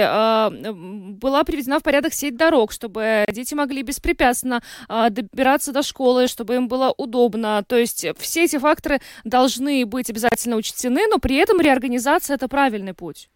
[1.20, 4.62] была приведена в порядок сеть дорог, чтобы дети могли беспрепятственно
[5.10, 7.64] добираться до школы, чтобы им было удобно.
[7.68, 12.49] То есть все эти факторы факторы должны быть обязательно учтены, но при этом реорганизация – это
[12.49, 13.29] правильный путь.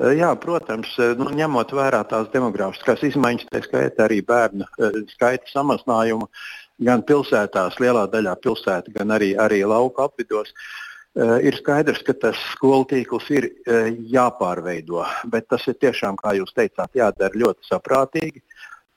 [0.00, 0.88] Jā, protams,
[1.20, 4.64] nu, ņemot vērā tās demogrāfiskās izmaiņas, tā skaitā arī bērnu
[5.12, 6.30] skaita samazinājumu
[6.80, 10.48] gan pilsētās, lielā daļā pilsētu, gan arī, arī lauku apvidos,
[11.44, 13.50] ir skaidrs, ka tas skolu tīkls ir
[14.16, 15.04] jāpārveido.
[15.28, 18.40] Bet tas ir tiešām, kā jūs teicāt, jādara ļoti saprātīgi.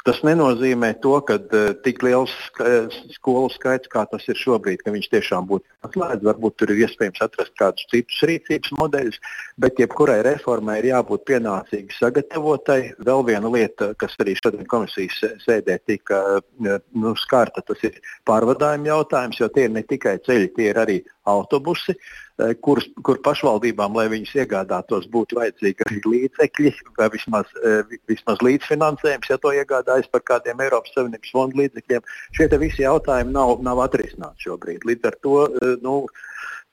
[0.06, 2.32] Tas nenozīmē to, ka uh, tik liels
[2.62, 6.24] uh, skolu skaits, kā tas ir šobrīd, ka viņš tiešām būtu atslēgts.
[6.28, 9.20] Varbūt tur ir iespējams atrast kādus citus rīcības modeļus,
[9.60, 12.80] bet jebkurai reformai ir jābūt pienācīgi sagatavotai.
[13.10, 18.94] Vēl viena lieta, kas arī šodien komisijas sēdē tika uh, nu, skārta, tas ir pārvadājuma
[18.94, 21.92] jautājums, jo tie ir ne tikai ceļi, tie ir arī autobusi.
[21.92, 22.29] Uh, Eh,
[22.64, 29.30] kur, kur pašvaldībām, lai viņas iegādātos, būtu vajadzīgi arī līdzekļi vai vismaz, eh, vismaz līdzfinansējums,
[29.30, 32.06] ja to iegādājas par kādiem Eiropas Savienības fondu līdzekļiem.
[32.36, 34.86] Šie visi jautājumi nav, nav atrisināti šobrīd.
[34.88, 35.96] Līdz ar to eh, nu,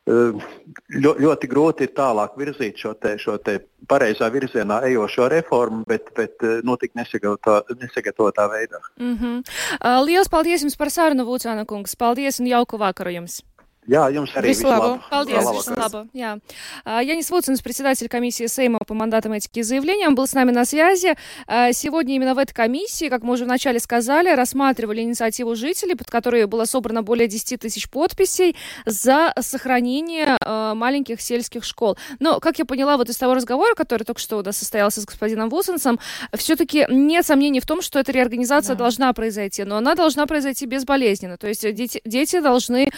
[0.08, 3.58] ļoti grūti ir tālāk virzīt šo, te, šo te
[3.92, 8.80] pareizā virzienā ejošo reformu, bet, bet nu, tik nesagatavotā, veidā.
[8.96, 10.06] Mm -hmm.
[10.06, 11.96] Lielas paldies jums par sarunu, Vūcāna kungs.
[11.96, 13.44] Paldies un jauku vakaru jums!
[13.88, 15.00] Jā, jums arī visu labu.
[15.08, 16.10] Paldies, visu labu.
[16.14, 16.40] Я.
[16.86, 21.16] Янис Вудсонс, председатель комиссии Сейма по мандатам этики и заявлениям, был с нами на связи.
[21.48, 26.46] Сегодня именно в этой комиссии, как мы уже вначале сказали, рассматривали инициативу жителей, под которой
[26.48, 31.98] было собрано более 10 тысяч подписей за сохранение маленьких сельских школ.
[32.20, 35.06] Но, как я поняла вот из того разговора, который только что у нас состоялся с
[35.06, 35.98] господином Вудсонсом,
[36.34, 38.80] все-таки нет сомнений в том, что эта реорганизация да.
[38.84, 41.38] должна произойти, но она должна произойти безболезненно.
[41.38, 42.90] То есть дети, дети должны,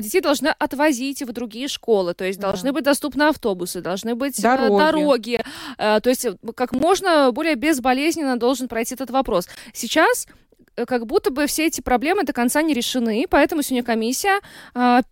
[0.00, 2.48] детей должны отвозить в другие школы, то есть да.
[2.48, 5.40] должны быть доступны автобусы, должны быть э, дороги, дороги
[5.78, 9.48] э, то есть как можно более безболезненно должен пройти этот вопрос.
[9.72, 10.26] Сейчас
[10.76, 14.40] Э, как будто бы все эти проблемы до конца не решены, поэтому сегодня комиссия
[14.74, 15.02] э,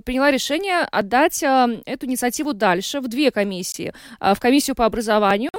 [0.00, 3.92] приняла решение отдать а, эту инициативу дальше в две комиссии.
[4.20, 5.50] А, в комиссию по образованию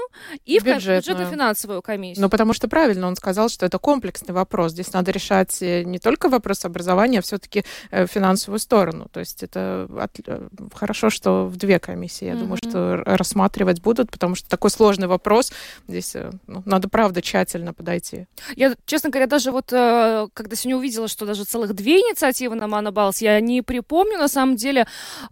[0.45, 2.23] и в бюджетно-финансовую комиссию.
[2.23, 4.71] Ну, потому что правильно он сказал, что это комплексный вопрос.
[4.71, 9.07] Здесь надо решать э, не только вопрос образования, а все-таки э, финансовую сторону.
[9.11, 10.11] То есть это от...
[10.25, 12.39] Э, хорошо, что в две комиссии, я mm-hmm.
[12.39, 15.51] думаю, что рассматривать будут, потому что такой сложный вопрос.
[15.87, 16.15] Здесь
[16.47, 18.27] ну, надо, правда, тщательно подойти.
[18.55, 23.21] Я, честно говоря, даже вот когда сегодня увидела, что даже целых две инициативы на Манабалс,
[23.21, 24.87] я не припомню на самом деле,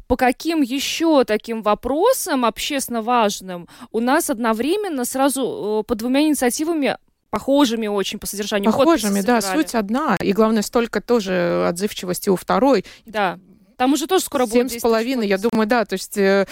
[0.08, 4.71] по каким еще таким вопросам общественно важным у нас одновременно
[5.06, 6.98] сразу э, по двумя инициативами
[7.30, 8.72] похожими очень по содержанию.
[8.72, 10.18] Похожими, да, суть одна.
[10.22, 12.86] И главное, столько тоже отзывчивости у второй.
[13.06, 13.40] Да.
[13.82, 15.86] Там уже тоже скоро Семь будет с половиной, я думаю, да.
[15.86, 16.46] То есть э,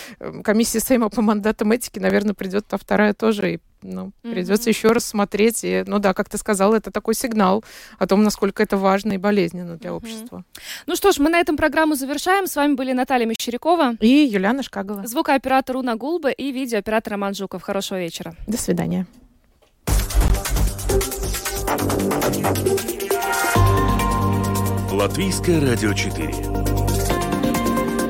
[0.43, 3.53] комиссия Сейма по мандатам этики, наверное, придет, а вторая тоже.
[3.53, 4.33] И, ну, Мгм.
[4.33, 5.59] придется еще раз смотреть.
[5.63, 7.63] И, ну да, как ты сказала, это такой сигнал
[7.99, 9.97] о том, насколько это важно и болезненно для Мгм.
[9.97, 10.43] общества.
[10.87, 12.47] Ну что ж, мы на этом программу завершаем.
[12.47, 15.05] С вами были Наталья Мещерякова, И Юлиана Шкагова.
[15.05, 17.61] звукооператор Уна Гулба и видеооператор Роман Жуков.
[17.61, 18.33] Хорошего вечера.
[18.47, 19.05] До свидания.
[24.91, 26.48] Латвийское радио 4.